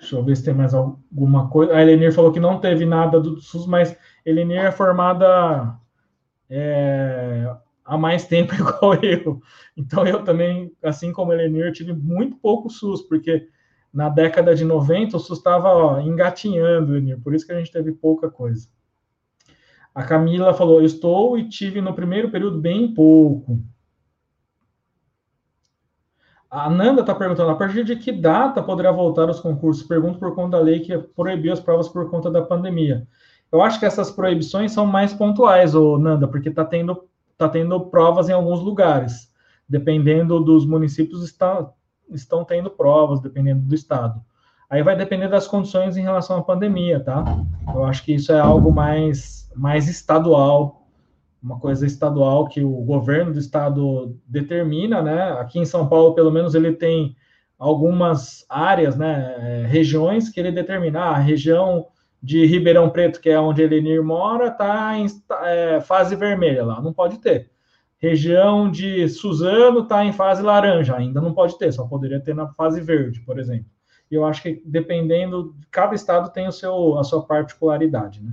[0.00, 1.74] Deixa eu ver se tem mais alguma coisa.
[1.74, 5.78] A Elenir falou que não teve nada do SUS, mas Elenir é formada
[6.48, 9.42] é, há mais tempo igual eu.
[9.76, 13.46] Então eu também, assim como Elenir, tive muito pouco SUS, porque
[13.92, 17.92] na década de 90 o SUS estava engatinhando, Elenir, por isso que a gente teve
[17.92, 18.68] pouca coisa.
[19.94, 23.62] A Camila falou: estou e tive no primeiro período bem pouco.
[26.50, 29.86] A Nanda está perguntando, a partir de que data poderá voltar os concursos?
[29.86, 33.06] Pergunto por conta da lei que proibiu as provas por conta da pandemia.
[33.52, 37.04] Eu acho que essas proibições são mais pontuais, ô Nanda, porque está tendo,
[37.38, 39.30] tá tendo provas em alguns lugares.
[39.68, 41.70] Dependendo dos municípios, está,
[42.10, 44.20] estão tendo provas, dependendo do estado.
[44.68, 47.24] Aí vai depender das condições em relação à pandemia, tá?
[47.72, 50.79] Eu acho que isso é algo mais, mais estadual,
[51.42, 55.32] uma coisa estadual que o governo do estado determina, né?
[55.32, 57.16] Aqui em São Paulo, pelo menos, ele tem
[57.58, 61.00] algumas áreas, né, regiões que ele determina.
[61.00, 61.86] Ah, a região
[62.22, 65.06] de Ribeirão Preto, que é onde Elenir mora, está em
[65.42, 67.50] é, fase vermelha lá, não pode ter.
[67.98, 72.48] Região de Suzano está em fase laranja, ainda não pode ter, só poderia ter na
[72.48, 73.66] fase verde, por exemplo.
[74.10, 78.32] E eu acho que dependendo, cada estado tem o seu, a sua particularidade, né?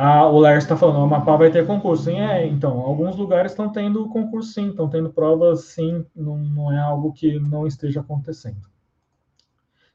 [0.00, 2.04] Ah, o Lars está falando, o Amapá vai ter concurso.
[2.04, 6.72] Sim, é, então, alguns lugares estão tendo concurso sim, estão tendo provas sim, não, não
[6.72, 8.62] é algo que não esteja acontecendo.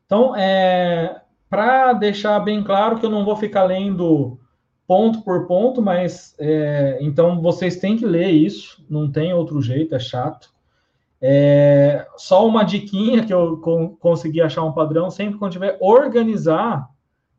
[0.06, 4.38] Então, é, para deixar bem claro que eu não vou ficar lendo
[4.86, 9.96] ponto por ponto, mas é, então vocês têm que ler isso, não tem outro jeito,
[9.96, 10.54] é chato.
[11.22, 13.56] É, só uma diquinha que eu
[14.02, 16.90] consegui achar um padrão, sempre quando tiver organizar,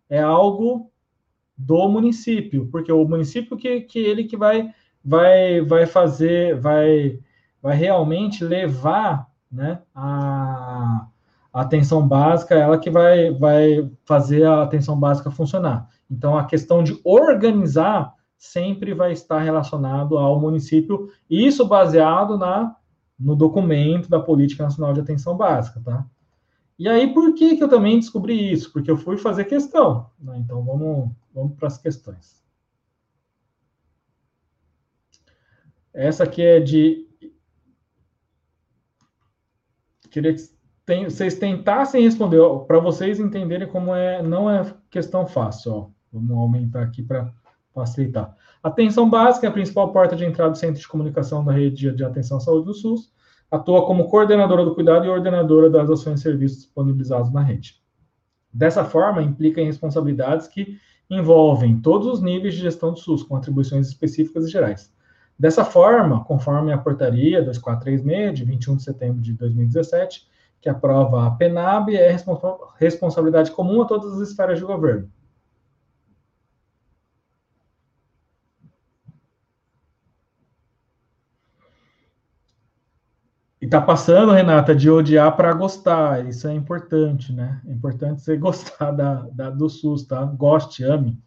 [0.08, 0.90] é algo
[1.56, 4.72] do município, porque o município que, que ele que vai
[5.04, 7.18] vai vai fazer, vai
[7.62, 11.06] vai realmente levar, né, a,
[11.52, 15.88] a atenção básica, ela que vai vai fazer a atenção básica funcionar.
[16.10, 22.76] Então a questão de organizar sempre vai estar relacionado ao município, isso baseado na
[23.18, 26.04] no documento da Política Nacional de Atenção Básica, tá?
[26.78, 28.72] E aí, por que, que eu também descobri isso?
[28.72, 30.10] Porque eu fui fazer questão.
[30.18, 30.38] Né?
[30.38, 32.42] Então, vamos, vamos para as questões.
[35.92, 37.06] Essa aqui é de.
[40.10, 40.42] Queria que
[41.04, 45.72] vocês tentassem responder, para vocês entenderem como é, não é questão fácil.
[45.72, 45.90] Ó.
[46.12, 47.32] Vamos aumentar aqui para
[47.72, 48.36] facilitar.
[48.62, 52.04] Atenção básica é a principal porta de entrada do centro de comunicação da rede de
[52.04, 53.13] atenção à saúde do SUS
[53.54, 57.76] atua como coordenadora do cuidado e ordenadora das ações e serviços disponibilizados na rede.
[58.52, 60.78] Dessa forma, implica em responsabilidades que
[61.08, 64.92] envolvem todos os níveis de gestão do SUS, com atribuições específicas e gerais.
[65.38, 70.26] Dessa forma, conforme a portaria 2436, de 21 de setembro de 2017,
[70.60, 72.16] que aprova a PENAB, é
[72.78, 75.10] responsabilidade comum a todas as esferas de governo,
[83.64, 86.28] E tá passando, Renata, de odiar para gostar.
[86.28, 87.62] Isso é importante, né?
[87.66, 90.22] É importante você gostar da, da, do SUS, tá?
[90.22, 91.18] Goste, ame.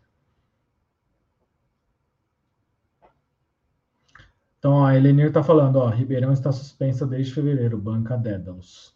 [4.60, 8.96] Então, a Elenir está falando, ó, Ribeirão está suspensa desde fevereiro, banca Dédalos.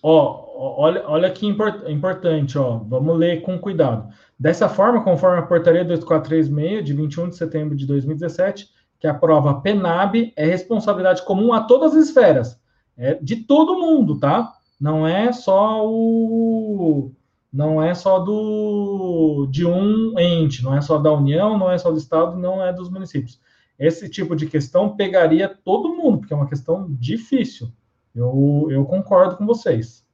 [0.00, 4.14] Ó, olha, olha que import, importante, ó, vamos ler com cuidado.
[4.38, 8.70] Dessa forma, conforme a portaria 2436, de 21 de setembro de 2017,
[9.02, 12.56] que a prova PENAB é responsabilidade comum a todas as esferas,
[12.96, 14.54] é de todo mundo, tá?
[14.80, 17.10] Não é só o
[17.52, 21.90] não é só do de um ente, não é só da União, não é só
[21.90, 23.40] do Estado, não é dos municípios.
[23.76, 27.72] Esse tipo de questão pegaria todo mundo, porque é uma questão difícil.
[28.14, 30.06] Eu, eu concordo com vocês.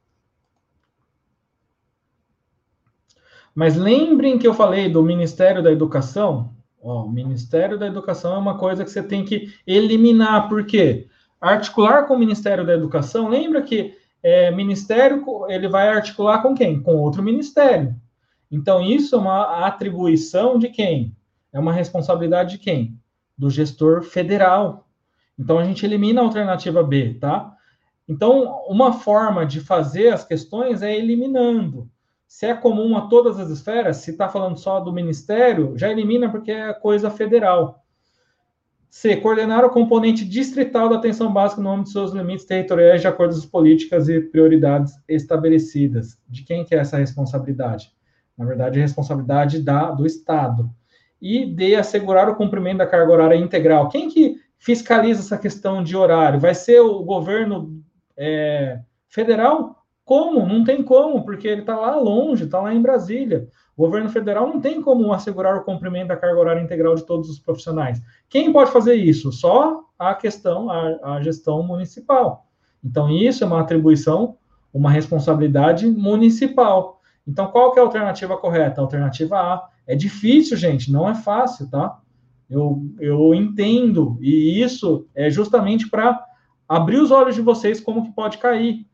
[3.55, 8.39] Mas lembrem que eu falei do Ministério da Educação, Ó, o Ministério da Educação é
[8.39, 11.07] uma coisa que você tem que eliminar, por quê?
[11.41, 16.83] Articular com o Ministério da Educação, lembra que é, Ministério ele vai articular com quem?
[16.83, 17.95] Com outro ministério.
[18.51, 21.15] Então, isso é uma atribuição de quem?
[21.53, 22.99] É uma responsabilidade de quem?
[23.37, 24.89] Do gestor federal.
[25.39, 27.55] Então, a gente elimina a alternativa B, tá?
[28.09, 31.89] Então, uma forma de fazer as questões é eliminando.
[32.29, 36.31] Se é comum a todas as esferas, se está falando só do ministério, já elimina
[36.31, 37.83] porque é coisa federal.
[38.91, 39.17] C.
[39.17, 43.33] Coordenar o componente distrital da atenção básica no âmbito de seus limites territoriais de acordo
[43.33, 46.19] com as políticas e prioridades estabelecidas.
[46.29, 47.91] De quem que é essa responsabilidade?
[48.37, 50.71] Na verdade, é responsabilidade da, do Estado.
[51.21, 51.77] E D.
[51.77, 53.89] Assegurar o cumprimento da carga horária integral.
[53.89, 56.39] Quem que fiscaliza essa questão de horário?
[56.39, 57.83] Vai ser o governo
[58.17, 59.78] é, federal?
[60.09, 60.47] Como?
[60.47, 63.47] Não tem como, porque ele está lá longe, está lá em Brasília.
[63.77, 67.29] O governo federal não tem como assegurar o cumprimento da carga horária integral de todos
[67.29, 68.01] os profissionais.
[68.27, 69.31] Quem pode fazer isso?
[69.31, 72.47] Só a questão, a, a gestão municipal.
[72.83, 74.39] Então, isso é uma atribuição,
[74.73, 77.03] uma responsabilidade municipal.
[77.27, 78.81] Então, qual que é a alternativa correta?
[78.81, 79.69] Alternativa A.
[79.87, 82.01] É difícil, gente, não é fácil, tá?
[82.49, 86.19] Eu, eu entendo, e isso é justamente para
[86.67, 88.89] abrir os olhos de vocês como que pode cair.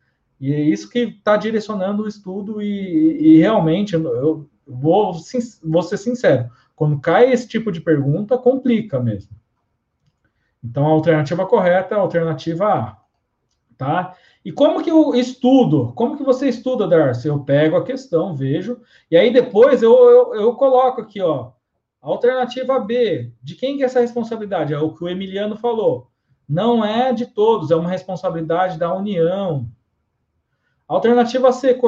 [0.44, 2.66] E é isso que está direcionando o estudo, e,
[3.18, 5.16] e realmente, eu vou,
[5.62, 9.34] vou ser sincero, quando cai esse tipo de pergunta, complica mesmo.
[10.62, 12.96] Então, a alternativa correta é a alternativa A.
[13.78, 14.14] Tá?
[14.44, 15.94] E como que eu estudo?
[15.94, 17.26] Como que você estuda, Darcy?
[17.26, 21.52] Eu pego a questão, vejo, e aí depois eu, eu, eu coloco aqui, ó,
[22.02, 23.32] alternativa B.
[23.42, 24.74] De quem que é essa responsabilidade?
[24.74, 26.10] É o que o Emiliano falou.
[26.46, 29.66] Não é de todos, é uma responsabilidade da União.
[30.94, 31.78] Alternativa C,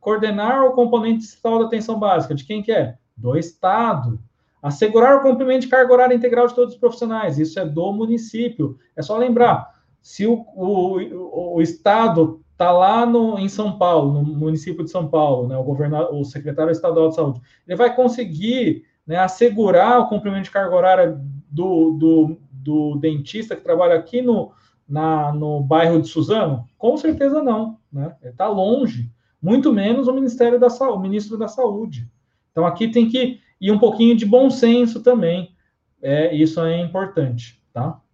[0.00, 2.34] coordenar o componente estatal da atenção básica.
[2.34, 2.96] De quem que é?
[3.16, 4.18] Do Estado.
[4.62, 7.38] Assegurar o cumprimento de carga horária integral de todos os profissionais.
[7.38, 8.78] Isso é do município.
[8.96, 14.22] É só lembrar, se o, o, o Estado está lá no, em São Paulo, no
[14.22, 18.84] município de São Paulo, né, o, governador, o secretário estadual de saúde, ele vai conseguir
[19.06, 21.20] né, assegurar o cumprimento de carga horária
[21.50, 24.52] do, do, do dentista que trabalha aqui no,
[24.88, 26.66] na, no bairro de Suzano?
[26.78, 28.14] Com certeza não, né?
[28.22, 29.10] Está longe,
[29.40, 32.10] muito menos o Ministério da Saúde, o ministro da Saúde.
[32.50, 35.54] Então aqui tem que ir um pouquinho de bom senso também.
[36.00, 38.00] É, isso é importante, tá?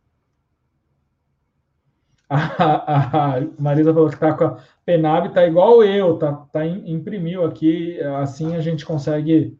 [2.34, 6.64] A, a, a Marisa falou que está com a Penab, está igual eu, tá, tá
[6.64, 9.54] imprimiu aqui, assim a gente consegue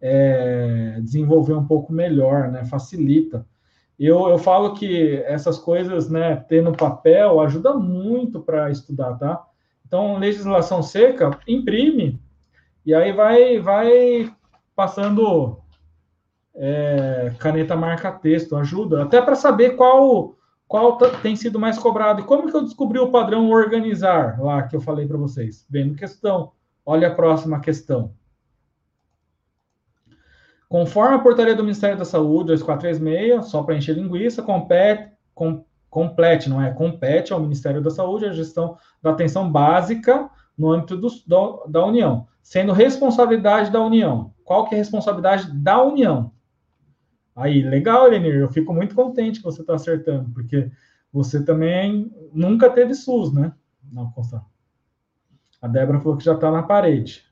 [0.00, 2.64] é, desenvolver um pouco melhor, né?
[2.64, 3.46] Facilita.
[3.98, 9.44] Eu, eu falo que essas coisas, né, ter no papel ajuda muito para estudar, tá?
[9.86, 12.20] Então, legislação seca, imprime,
[12.84, 14.32] e aí vai, vai
[14.76, 15.58] passando
[16.54, 20.38] é, caneta marca texto, ajuda, até para saber qual
[20.68, 22.20] qual tem sido mais cobrado.
[22.20, 25.66] E como que eu descobri o padrão organizar lá que eu falei para vocês?
[25.68, 26.52] Vendo questão.
[26.84, 28.12] Olha a próxima questão.
[30.68, 36.48] Conforme a portaria do Ministério da Saúde, 2436, só para encher linguiça, compete, com, complete,
[36.48, 36.72] não é?
[36.72, 41.86] Compete ao Ministério da Saúde a gestão da atenção básica no âmbito do, do, da
[41.86, 44.34] União, sendo responsabilidade da União.
[44.44, 46.32] Qual que é a responsabilidade da União?
[47.34, 50.70] Aí, legal, Elenir, eu fico muito contente que você está acertando, porque
[51.12, 53.52] você também nunca teve SUS, né?
[53.90, 54.44] Não, Constância.
[55.62, 57.24] A Débora falou que já está na parede.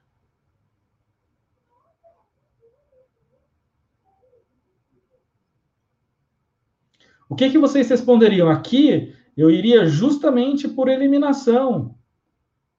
[7.28, 8.48] O que, que vocês responderiam?
[8.48, 11.94] Aqui eu iria justamente por eliminação,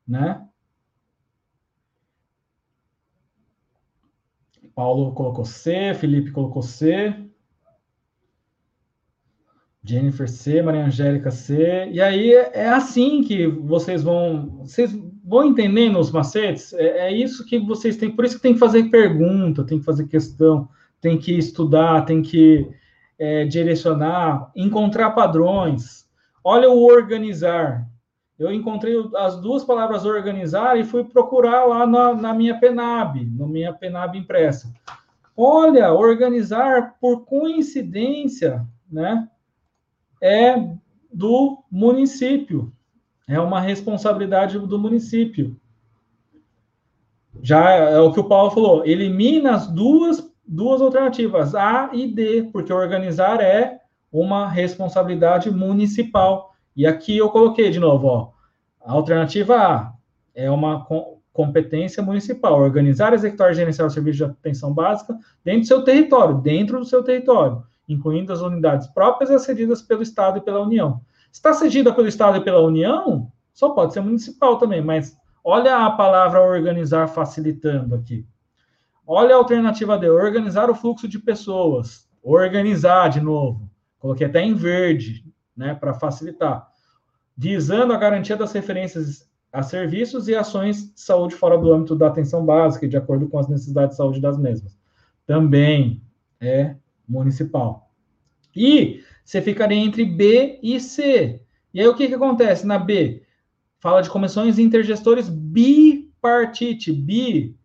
[0.07, 0.43] né?
[4.73, 7.13] Paulo colocou C, Felipe colocou C,
[9.83, 11.89] Jennifer C, Maria Angélica C.
[11.91, 14.91] E aí é assim que vocês vão, vocês
[15.23, 16.73] vão entendendo os macetes.
[16.73, 19.85] É, é isso que vocês têm, por isso que tem que fazer pergunta, tem que
[19.85, 20.69] fazer questão,
[21.01, 22.69] tem que estudar, tem que
[23.18, 26.07] é, direcionar, encontrar padrões.
[26.43, 27.88] Olha o organizar.
[28.38, 33.47] Eu encontrei as duas palavras organizar e fui procurar lá na, na minha Penab, na
[33.47, 34.72] minha Penab impressa.
[35.36, 39.28] Olha, organizar por coincidência, né?
[40.22, 40.55] É
[41.11, 42.72] do município.
[43.28, 45.59] É uma responsabilidade do município.
[47.41, 52.49] Já é o que o Paulo falou, elimina as duas duas alternativas, A e D,
[52.53, 53.79] porque organizar é
[54.11, 56.53] uma responsabilidade municipal.
[56.75, 58.29] E aqui eu coloquei de novo, ó,
[58.81, 59.93] a alternativa A
[60.33, 60.87] é uma
[61.33, 66.37] competência municipal, organizar, executar e gerenciar o serviço de atenção básica dentro do seu território,
[66.37, 71.01] dentro do seu território, incluindo as unidades próprias cedidas pelo Estado e pela União.
[71.31, 75.91] Está cedida pelo Estado e pela União, só pode ser municipal também, mas olha a
[75.91, 78.25] palavra organizar facilitando aqui.
[79.09, 82.09] Olha a alternativa D, organizar o fluxo de pessoas.
[82.21, 83.71] Organizar de novo.
[83.97, 85.23] Coloquei até em verde,
[85.55, 86.67] né, para facilitar.
[87.35, 92.07] Visando a garantia das referências a serviços e ações de saúde fora do âmbito da
[92.07, 94.77] atenção básica de acordo com as necessidades de saúde das mesmas.
[95.25, 96.03] Também
[96.41, 96.75] é
[97.07, 97.89] municipal.
[98.53, 101.41] E você ficaria entre B e C.
[101.73, 103.23] E aí o que, que acontece na B?
[103.79, 107.55] Fala de comissões intergestores bipartite, bi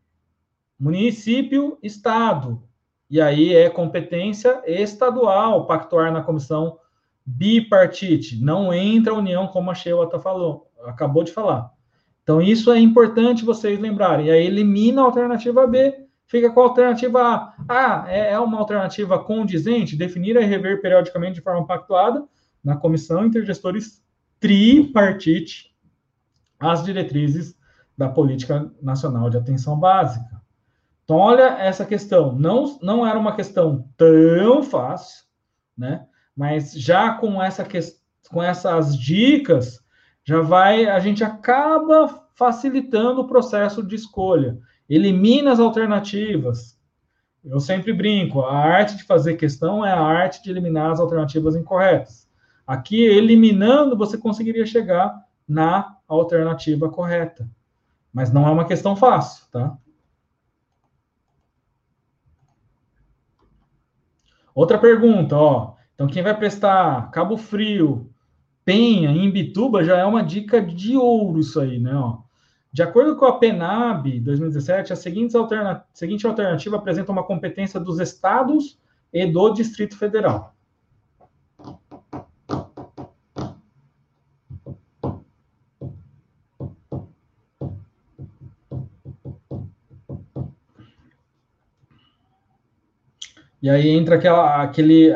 [0.82, 2.60] município, estado.
[3.08, 6.76] E aí é competência estadual pactuar na comissão
[7.24, 8.42] bipartite.
[8.42, 11.70] Não entra a União, como a Sheila tá falou, acabou de falar.
[12.24, 14.26] Então, isso é importante vocês lembrarem.
[14.26, 17.54] E aí elimina a alternativa B, fica com a alternativa A.
[17.68, 22.24] Ah, é, é uma alternativa condizente, definir e rever periodicamente de forma pactuada
[22.62, 24.02] na comissão intergestores
[24.40, 25.72] tripartite
[26.58, 27.56] as diretrizes
[27.96, 30.41] da Política Nacional de Atenção Básica.
[31.04, 32.32] Então, olha essa questão.
[32.32, 35.24] Não, não era uma questão tão fácil,
[35.76, 36.06] né?
[36.36, 37.78] Mas já com, essa que,
[38.30, 39.80] com essas dicas,
[40.24, 44.58] já vai, a gente acaba facilitando o processo de escolha.
[44.88, 46.78] Elimina as alternativas.
[47.44, 51.56] Eu sempre brinco, a arte de fazer questão é a arte de eliminar as alternativas
[51.56, 52.28] incorretas.
[52.64, 57.48] Aqui, eliminando, você conseguiria chegar na alternativa correta.
[58.12, 59.76] Mas não é uma questão fácil, tá?
[64.54, 65.74] Outra pergunta, ó.
[65.94, 68.10] Então, quem vai prestar Cabo Frio,
[68.64, 71.94] Penha, Imbituba, já é uma dica de ouro isso aí, né?
[71.94, 72.18] Ó.
[72.72, 78.00] De acordo com a PENAB 2017, a seguinte, alterna seguinte alternativa apresenta uma competência dos
[78.00, 78.78] estados
[79.12, 80.51] e do Distrito Federal.
[93.62, 95.14] E aí entra aquela, aquele,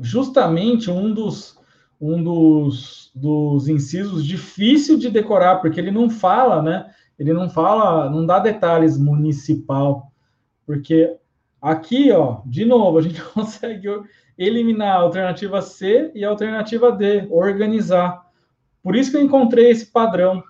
[0.00, 1.58] justamente um dos,
[2.00, 6.90] um dos, dos incisos difícil de decorar, porque ele não fala, né?
[7.18, 10.10] Ele não fala, não dá detalhes municipal,
[10.66, 11.14] porque
[11.60, 13.88] aqui, ó, de novo, a gente consegue
[14.38, 18.26] eliminar a alternativa C e a alternativa D, organizar.
[18.82, 20.42] Por isso que eu encontrei esse padrão.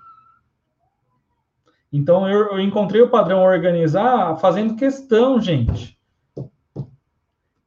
[1.93, 6.01] Então, eu, eu encontrei o padrão organizar fazendo questão, gente.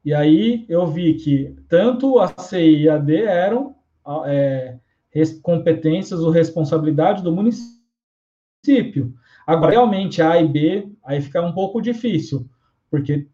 [0.06, 3.74] E aí eu vi que tanto a C e a D eram
[4.24, 4.78] é,
[5.42, 9.12] competências ou responsabilidade do município.
[9.44, 12.48] Agora, realmente, A e B, aí fica um pouco difícil,
[12.88, 13.26] porque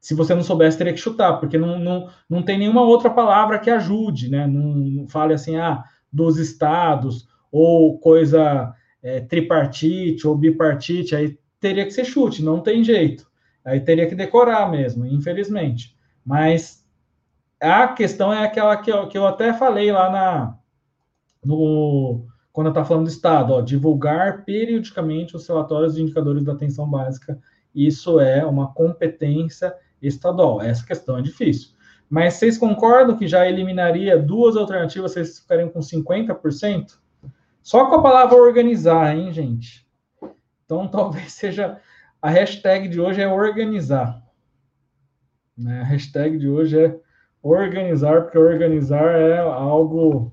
[0.00, 3.58] se você não soubesse, teria que chutar, porque não, não, não tem nenhuma outra palavra
[3.58, 4.46] que ajude, né?
[4.46, 11.84] Não, não fale assim, ah, dos estados, ou coisa é, tripartite ou bipartite, aí teria
[11.84, 13.28] que ser chute, não tem jeito.
[13.62, 15.97] Aí teria que decorar mesmo, infelizmente.
[16.28, 16.84] Mas
[17.58, 20.58] a questão é aquela que eu, que eu até falei lá na
[21.42, 26.52] no quando eu estava falando do Estado, ó, divulgar periodicamente os relatórios de indicadores da
[26.52, 27.40] atenção básica.
[27.74, 30.60] Isso é uma competência estadual.
[30.60, 31.70] Essa questão é difícil.
[32.10, 36.98] Mas vocês concordam que já eliminaria duas alternativas, vocês ficariam com 50%?
[37.62, 39.86] Só com a palavra organizar, hein, gente?
[40.66, 41.80] Então, talvez seja.
[42.20, 44.27] A hashtag de hoje é organizar.
[45.58, 45.80] Né?
[45.80, 46.96] A hashtag de hoje é
[47.42, 50.32] organizar, porque organizar é algo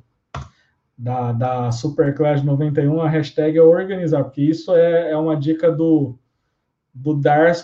[0.98, 6.18] da, da Superclass 91, a hashtag é organizar, porque isso é, é uma dica do,
[6.94, 7.20] do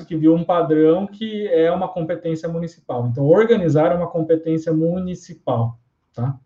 [0.05, 3.07] que viu um padrão que é uma competência municipal.
[3.07, 5.79] Então, organizar é uma competência municipal,
[6.13, 6.37] tá?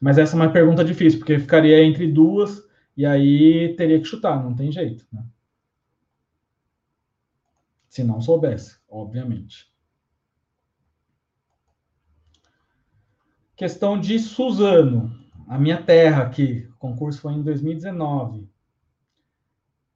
[0.00, 2.62] Mas essa é uma pergunta difícil, porque ficaria entre duas,
[2.96, 5.22] e aí teria que chutar, não tem jeito, né?
[7.98, 9.68] Se não soubesse obviamente.
[13.56, 15.12] Questão de Suzano,
[15.48, 16.68] a minha terra aqui.
[16.76, 18.48] O concurso foi em 2019.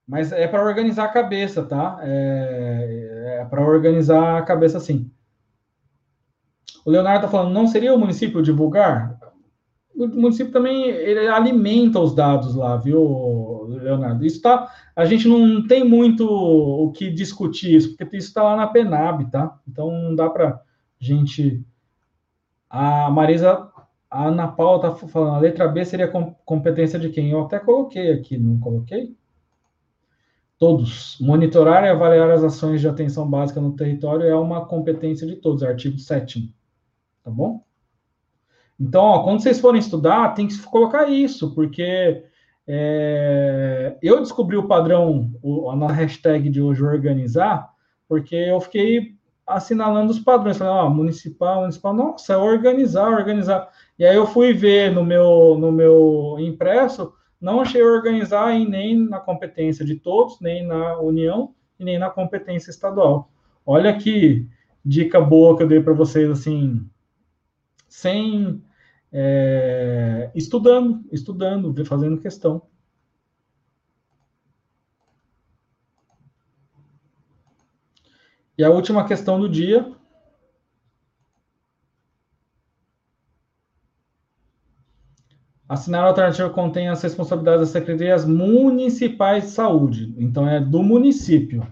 [0.05, 2.01] Mas é para organizar a cabeça, tá?
[2.03, 5.09] É, é para organizar a cabeça assim.
[6.85, 9.17] O Leonardo está falando, não seria o município divulgar?
[10.05, 14.25] O município também ele alimenta os dados lá, viu, Leonardo?
[14.25, 14.71] Isso tá.
[14.95, 19.31] A gente não tem muito o que discutir isso, porque isso está lá na Penab,
[19.31, 19.59] tá?
[19.67, 20.61] Então não dá para
[20.99, 21.65] gente.
[22.69, 23.71] A Marisa,
[24.11, 26.09] a Ana Paula tá falando, a letra B seria
[26.45, 27.31] competência de quem?
[27.31, 29.17] Eu até coloquei aqui, não coloquei?
[30.59, 31.19] Todos.
[31.21, 35.63] Monitorar e avaliar as ações de atenção básica no território é uma competência de todos,
[35.63, 36.55] artigo 7
[37.23, 37.65] Tá bom?
[38.83, 42.25] Então, ó, quando vocês forem estudar, tem que colocar isso, porque
[42.67, 45.31] é, eu descobri o padrão
[45.77, 47.71] na hashtag de hoje organizar,
[48.09, 49.15] porque eu fiquei
[49.47, 53.71] assinalando os padrões, falei, ó, municipal, municipal, nossa, é organizar, organizar.
[53.97, 58.99] E aí eu fui ver no meu, no meu impresso, não achei organizar em, nem
[58.99, 63.31] na competência de todos, nem na União, e nem na competência estadual.
[63.65, 64.45] Olha que
[64.85, 66.85] dica boa que eu dei para vocês, assim,
[67.89, 68.61] sem
[69.13, 72.63] é, estudando, estudando, fazendo questão.
[78.57, 79.95] E a última questão do dia.
[85.69, 90.15] Assinar a alternativa contém as responsabilidades das secretarias municipais de saúde.
[90.19, 91.67] Então, é do município.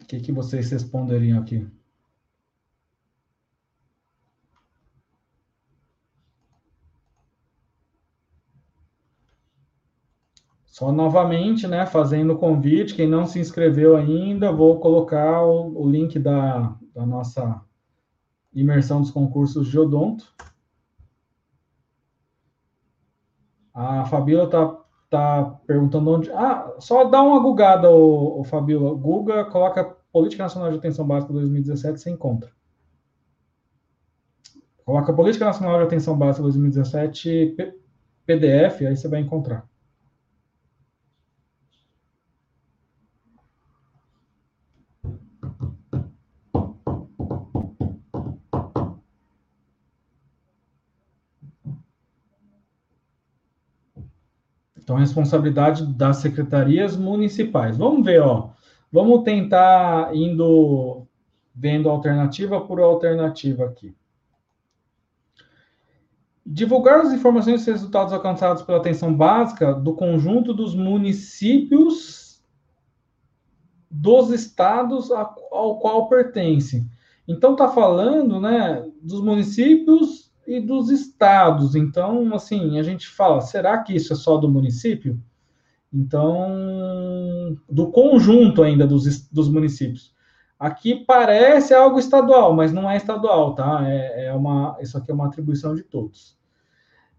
[0.00, 1.66] O que, que vocês responderiam aqui?
[10.74, 15.88] Só novamente, né, fazendo o convite, quem não se inscreveu ainda, vou colocar o, o
[15.88, 17.62] link da, da nossa
[18.52, 20.34] imersão dos concursos de odonto.
[23.72, 26.32] A Fabíola está tá perguntando onde.
[26.32, 28.98] Ah, só dá uma gugada, o, o Fabíola.
[28.98, 32.50] Guga coloca Política Nacional de Atenção Básica 2017, você encontra.
[34.84, 37.56] Coloca Política Nacional de Atenção Básica 2017
[38.26, 39.72] PDF, aí você vai encontrar.
[54.94, 57.76] Então, responsabilidade das secretarias municipais.
[57.76, 58.50] Vamos ver, ó.
[58.92, 61.04] Vamos tentar indo
[61.52, 63.94] vendo alternativa por alternativa aqui.
[66.46, 72.40] Divulgar as informações e resultados alcançados pela atenção básica do conjunto dos municípios
[73.90, 76.86] dos estados ao qual pertence.
[77.26, 81.74] Então, está falando né, dos municípios e dos estados.
[81.74, 85.20] Então, assim, a gente fala, será que isso é só do município?
[85.92, 90.12] Então, do conjunto ainda dos, dos municípios.
[90.58, 93.82] Aqui parece algo estadual, mas não é estadual, tá?
[93.86, 96.36] É, é uma, isso aqui é uma atribuição de todos.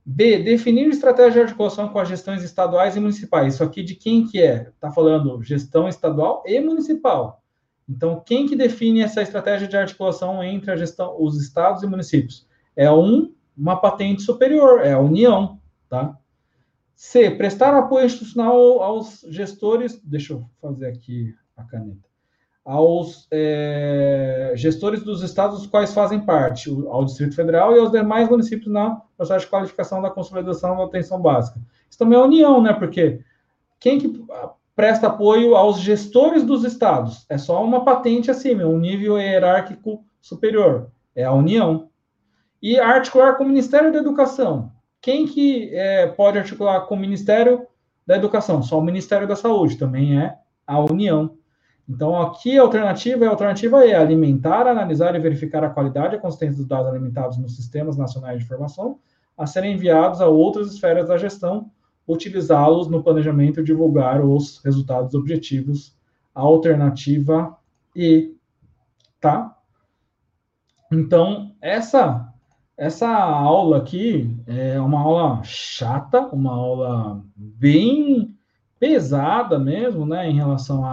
[0.06, 3.56] B, definir estratégia de articulação com as gestões estaduais e municipais.
[3.56, 4.70] Isso aqui de quem que é?
[4.70, 7.42] Está falando gestão estadual e municipal.
[7.88, 12.48] Então, quem que define essa estratégia de articulação entre a gestão, os estados e municípios?
[12.76, 16.18] É um, uma patente superior, é a União, tá?
[16.96, 22.08] C, prestar apoio institucional aos gestores, deixa eu fazer aqui a caneta,
[22.64, 28.30] aos é, gestores dos estados dos quais fazem parte, ao Distrito Federal e aos demais
[28.30, 31.60] municípios na processo de qualificação da consolidação da atenção básica.
[31.90, 32.74] Isso também é união, né?
[32.74, 33.22] Porque
[33.80, 34.26] quem que
[34.76, 37.26] presta apoio aos gestores dos estados?
[37.30, 40.90] É só uma patente acima, um nível hierárquico superior.
[41.16, 41.90] É a união.
[42.68, 44.72] E articular com o Ministério da Educação.
[45.00, 47.68] Quem que é, pode articular com o Ministério
[48.08, 48.64] da Educação?
[48.64, 50.36] Só o Ministério da Saúde, também é
[50.66, 51.38] a União.
[51.88, 56.20] Então, aqui a alternativa, a alternativa é alimentar, analisar e verificar a qualidade e a
[56.20, 58.98] consistência dos dados alimentados nos sistemas nacionais de informação
[59.38, 61.70] a serem enviados a outras esferas da gestão,
[62.08, 65.96] utilizá-los no planejamento e divulgar os resultados objetivos.
[66.34, 67.56] A alternativa
[67.96, 68.36] E,
[69.22, 69.56] tá?
[70.92, 72.34] Então, essa
[72.78, 78.36] essa aula aqui é uma aula chata, uma aula bem
[78.80, 80.84] pesada mesmo, né, em relação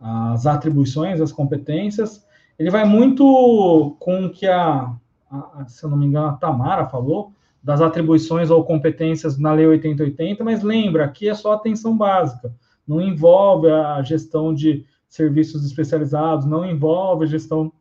[0.00, 2.26] às atribuições, às competências.
[2.58, 4.92] Ele vai muito com o que a,
[5.30, 7.32] a, se eu não me engano, a Tamara falou,
[7.62, 12.52] das atribuições ou competências na Lei 8080, mas lembra, aqui é só atenção básica,
[12.86, 17.72] não envolve a gestão de serviços especializados, não envolve a gestão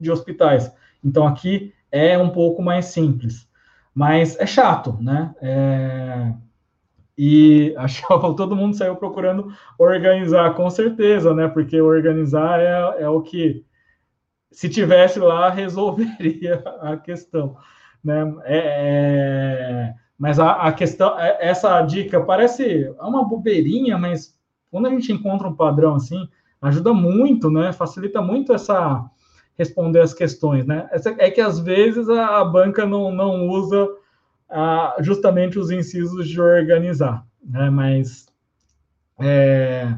[0.00, 0.70] de hospitais.
[1.04, 3.48] Então, aqui é um pouco mais simples,
[3.94, 5.34] mas é chato, né?
[5.40, 6.32] É,
[7.16, 11.46] e que todo mundo saiu procurando organizar, com certeza, né?
[11.46, 13.64] Porque organizar é, é o que,
[14.50, 17.56] se tivesse lá, resolveria a questão.
[18.02, 18.34] Né?
[18.44, 24.36] É, é, mas a, a, questão, é, essa dica parece uma bobeirinha, mas
[24.70, 26.28] quando a gente encontra um padrão assim,
[26.60, 27.72] ajuda muito, né?
[27.72, 29.08] Facilita muito essa
[29.56, 30.88] responder as questões, né?
[31.18, 33.88] É que às vezes a, a banca não, não usa
[35.00, 37.70] justamente os incisos de organizar, né?
[37.70, 38.26] Mas
[39.20, 39.94] é,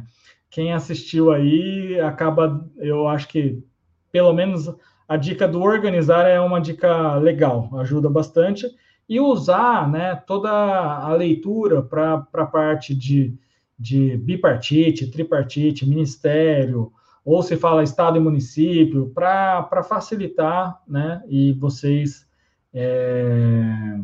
[0.50, 3.62] quem assistiu aí acaba, eu acho que
[4.10, 4.74] pelo menos
[5.08, 8.66] a dica do organizar é uma dica legal, ajuda bastante.
[9.08, 13.38] E usar né, toda a leitura para a parte de,
[13.78, 16.92] de bipartite, tripartite, ministério,
[17.26, 22.24] ou se fala estado e município, para facilitar né, e vocês
[22.72, 23.98] é,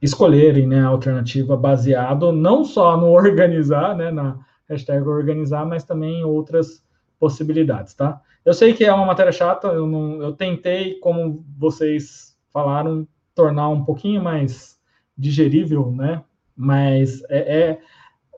[0.00, 6.20] escolherem né, a alternativa baseado não só no organizar, né, na hashtag organizar, mas também
[6.20, 6.82] em outras
[7.20, 8.20] possibilidades, tá?
[8.46, 13.68] Eu sei que é uma matéria chata, eu, não, eu tentei, como vocês falaram, tornar
[13.68, 14.78] um pouquinho mais
[15.18, 16.22] digerível, né?
[16.56, 17.80] Mas é, é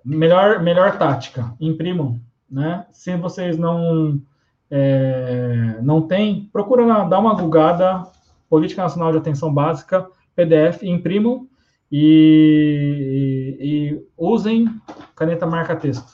[0.04, 2.86] melhor, melhor tática, imprimam, né?
[2.92, 4.20] Se vocês não
[4.70, 8.04] é, não tem, procura dar uma googada,
[8.48, 11.46] Política Nacional de Atenção Básica, PDF, imprimam
[11.90, 14.68] e, e, e usem
[15.14, 16.06] caneta marca-texto,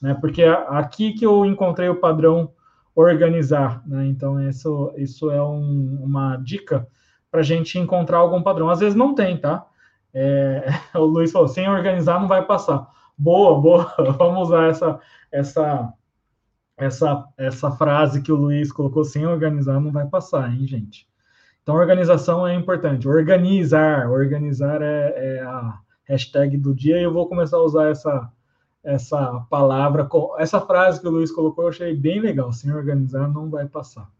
[0.00, 0.14] né?
[0.20, 2.50] Porque é aqui que eu encontrei o padrão
[2.94, 4.06] organizar, né?
[4.06, 6.86] Então, isso, isso é um, uma dica
[7.30, 8.68] para a gente encontrar algum padrão.
[8.68, 9.66] Às vezes não tem, tá?
[10.12, 12.86] É, o Luiz falou, sem organizar não vai passar.
[13.16, 15.00] Boa, boa, vamos usar essa,
[15.32, 15.92] essa,
[16.76, 21.08] essa, essa frase que o Luiz colocou, sem organizar não vai passar, hein, gente?
[21.62, 23.08] Então, organização é importante.
[23.08, 28.30] Organizar, organizar é, é a hashtag do dia e eu vou começar a usar essa,
[28.82, 32.52] essa palavra, essa frase que o Luiz colocou, eu achei bem legal.
[32.52, 34.10] Sem organizar, não vai passar.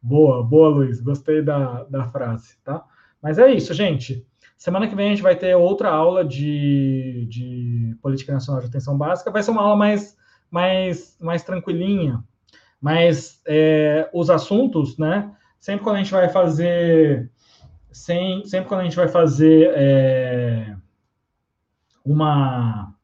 [0.00, 1.00] Boa, boa, Luiz.
[1.00, 2.84] Gostei da, da frase, tá?
[3.20, 4.26] Mas é isso, gente.
[4.56, 8.96] Semana que vem a gente vai ter outra aula de, de Política Nacional de Atenção
[8.96, 9.30] Básica.
[9.30, 10.16] Vai ser uma aula mais,
[10.50, 12.22] mais, mais tranquilinha.
[12.80, 15.30] Mas é, os assuntos, né?
[15.58, 17.30] Sempre quando a gente vai fazer
[17.92, 20.76] sem, sempre quando a gente vai fazer é,
[22.04, 22.94] uma,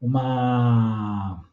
[0.00, 1.44] uma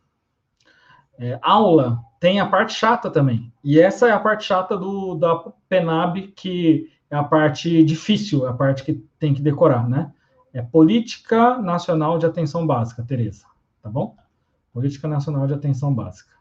[1.17, 3.51] é, aula, tem a parte chata também.
[3.63, 5.35] E essa é a parte chata do, da
[5.69, 10.11] PENAB, que é a parte difícil, a parte que tem que decorar, né?
[10.53, 13.45] É Política Nacional de Atenção Básica, Tereza,
[13.81, 14.15] tá bom?
[14.77, 16.35] Política Nacional de Atenção Básica.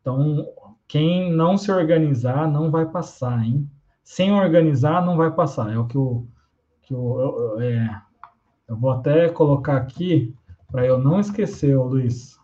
[0.00, 0.48] Então,
[0.86, 3.68] quem não se organizar não vai passar, hein?
[4.02, 5.70] Sem organizar não vai passar.
[5.70, 6.26] É o que o
[6.80, 8.02] que o, eu, é,
[8.66, 10.34] eu vou até colocar aqui
[10.72, 12.38] para eu não esquecer, Luiz.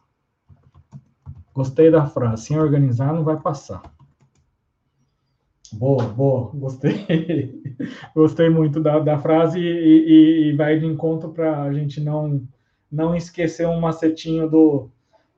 [1.54, 2.44] Gostei da frase.
[2.44, 3.80] Sem organizar não vai passar.
[5.72, 7.62] Boa, boa, gostei.
[8.14, 12.46] gostei muito da, da frase e, e, e vai de encontro para a gente não,
[12.92, 14.90] não esquecer um macetinho do.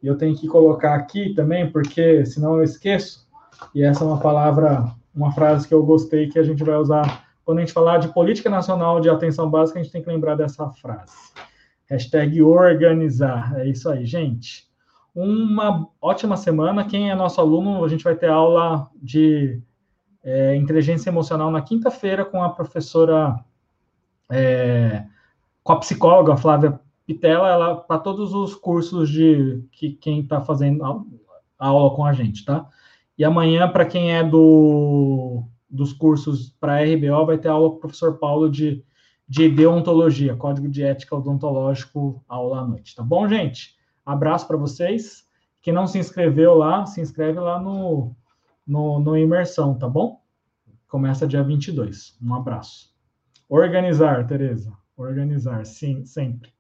[0.07, 3.27] E eu tenho que colocar aqui também, porque senão eu esqueço.
[3.75, 7.27] E essa é uma palavra, uma frase que eu gostei que a gente vai usar
[7.45, 10.37] quando a gente falar de política nacional de atenção básica, a gente tem que lembrar
[10.37, 11.13] dessa frase.
[11.91, 13.59] Hashtag organizar.
[13.59, 14.69] É isso aí, gente.
[15.13, 16.85] Uma ótima semana.
[16.85, 19.61] Quem é nosso aluno, a gente vai ter aula de
[20.23, 23.45] é, inteligência emocional na quinta-feira com a professora,
[24.31, 25.05] é,
[25.65, 30.85] com a psicóloga Flávia Pitela, ela para todos os cursos de que quem está fazendo
[30.85, 31.03] a,
[31.59, 32.69] a aula com a gente, tá?
[33.17, 37.81] E amanhã, para quem é do dos cursos para RBO, vai ter aula com o
[37.81, 38.85] professor Paulo de,
[39.29, 42.95] de deontologia, código de ética odontológico, aula à noite.
[42.95, 43.77] Tá bom, gente?
[44.05, 45.27] Abraço para vocês.
[45.61, 48.15] Quem não se inscreveu lá, se inscreve lá no,
[48.67, 50.21] no, no Imersão, tá bom?
[50.89, 52.17] Começa dia 22.
[52.23, 52.95] Um abraço.
[53.49, 54.73] Organizar, Tereza.
[54.97, 56.56] Organizar, sim, sempre.